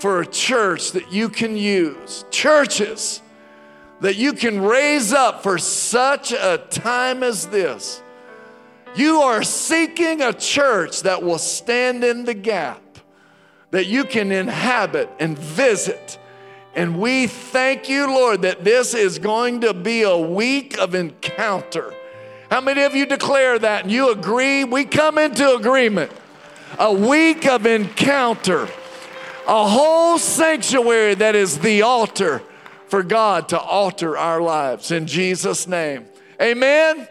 for 0.00 0.20
a 0.20 0.26
church 0.26 0.90
that 0.90 1.12
you 1.12 1.28
can 1.28 1.56
use, 1.56 2.24
churches 2.32 3.22
that 4.00 4.16
you 4.16 4.32
can 4.32 4.60
raise 4.60 5.12
up 5.12 5.44
for 5.44 5.56
such 5.56 6.32
a 6.32 6.58
time 6.68 7.22
as 7.22 7.46
this. 7.46 8.02
You 8.96 9.20
are 9.20 9.44
seeking 9.44 10.20
a 10.20 10.32
church 10.32 11.02
that 11.02 11.22
will 11.22 11.38
stand 11.38 12.02
in 12.02 12.24
the 12.24 12.34
gap, 12.34 12.82
that 13.70 13.86
you 13.86 14.02
can 14.02 14.32
inhabit 14.32 15.08
and 15.20 15.38
visit. 15.38 16.18
And 16.76 16.98
we 16.98 17.28
thank 17.28 17.88
you, 17.88 18.06
Lord, 18.06 18.42
that 18.42 18.64
this 18.64 18.94
is 18.94 19.18
going 19.18 19.60
to 19.60 19.72
be 19.72 20.02
a 20.02 20.18
week 20.18 20.78
of 20.78 20.94
encounter. 20.94 21.94
How 22.50 22.60
many 22.60 22.82
of 22.82 22.94
you 22.94 23.06
declare 23.06 23.58
that 23.58 23.84
and 23.84 23.92
you 23.92 24.10
agree? 24.10 24.64
We 24.64 24.84
come 24.84 25.18
into 25.18 25.54
agreement. 25.54 26.10
A 26.78 26.92
week 26.92 27.46
of 27.46 27.66
encounter, 27.66 28.68
a 29.46 29.68
whole 29.68 30.18
sanctuary 30.18 31.14
that 31.14 31.36
is 31.36 31.60
the 31.60 31.82
altar 31.82 32.42
for 32.88 33.04
God 33.04 33.48
to 33.50 33.60
alter 33.60 34.18
our 34.18 34.40
lives 34.40 34.90
in 34.90 35.06
Jesus' 35.06 35.68
name. 35.68 36.06
Amen. 36.42 37.06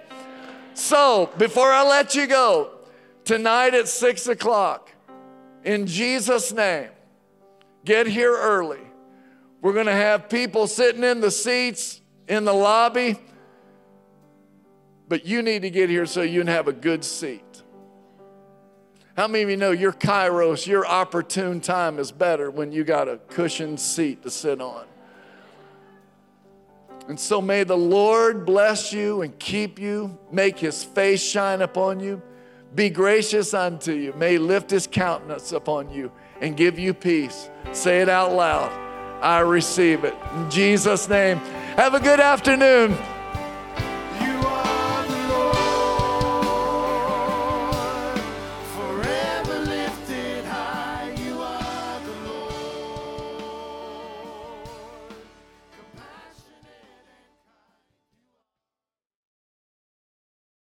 So, 0.74 1.30
before 1.38 1.72
I 1.72 1.88
let 1.88 2.14
you 2.14 2.28
go, 2.28 2.72
tonight 3.24 3.74
at 3.74 3.88
six 3.88 4.28
o'clock, 4.28 4.92
in 5.64 5.88
Jesus' 5.88 6.52
name, 6.52 6.90
get 7.86 8.06
here 8.06 8.36
early. 8.36 8.80
We're 9.64 9.72
going 9.72 9.86
to 9.86 9.94
have 9.94 10.28
people 10.28 10.68
sitting 10.68 11.06
in 11.06 11.22
the 11.22 11.32
seats 11.32 12.02
in 12.28 12.44
the 12.44 12.52
lobby, 12.52 13.16
but 15.08 15.26
you 15.26 15.42
need 15.42 15.62
to 15.62 15.70
get 15.70 15.90
here 15.90 16.06
so 16.06 16.22
you 16.22 16.42
can 16.42 16.48
have 16.48 16.68
a 16.68 16.74
good 16.74 17.06
seat. 17.06 17.64
How 19.16 19.30
many 19.30 19.46
of 19.46 19.50
you 19.50 19.56
know 19.56 19.72
your 19.72 19.94
kairos, 19.94 20.68
your 20.68 20.86
opportune 20.86 21.62
time 21.62 21.98
is 21.98 22.12
better 22.12 22.52
when 22.52 22.74
you 22.74 22.84
got 22.84 23.08
a 23.08 23.16
cushioned 23.30 23.80
seat 23.80 24.24
to 24.24 24.30
sit 24.30 24.60
on? 24.60 24.84
And 27.08 27.18
so 27.18 27.42
may 27.42 27.64
the 27.64 27.78
Lord 27.78 28.46
bless 28.46 28.92
you 28.92 29.22
and 29.22 29.40
keep 29.40 29.80
you, 29.80 30.20
make 30.30 30.60
his 30.60 30.84
face 30.84 31.24
shine 31.24 31.62
upon 31.62 32.02
you, 32.02 32.22
be 32.76 32.90
gracious 32.90 33.54
unto 33.54 33.94
you, 33.94 34.12
may 34.18 34.38
lift 34.38 34.70
his 34.70 34.88
countenance 34.88 35.54
upon 35.54 35.90
you 35.90 36.12
and 36.42 36.58
give 36.58 36.78
you 36.78 36.94
peace. 36.94 37.50
Say 37.72 38.02
it 38.02 38.10
out 38.10 38.34
loud. 38.34 38.83
I 39.24 39.40
receive 39.40 40.04
it. 40.04 40.18
In 40.36 40.50
Jesus' 40.52 41.08
name. 41.08 41.38
Have 41.78 41.94
a 41.94 42.00
good 42.00 42.20
afternoon. 42.20 42.98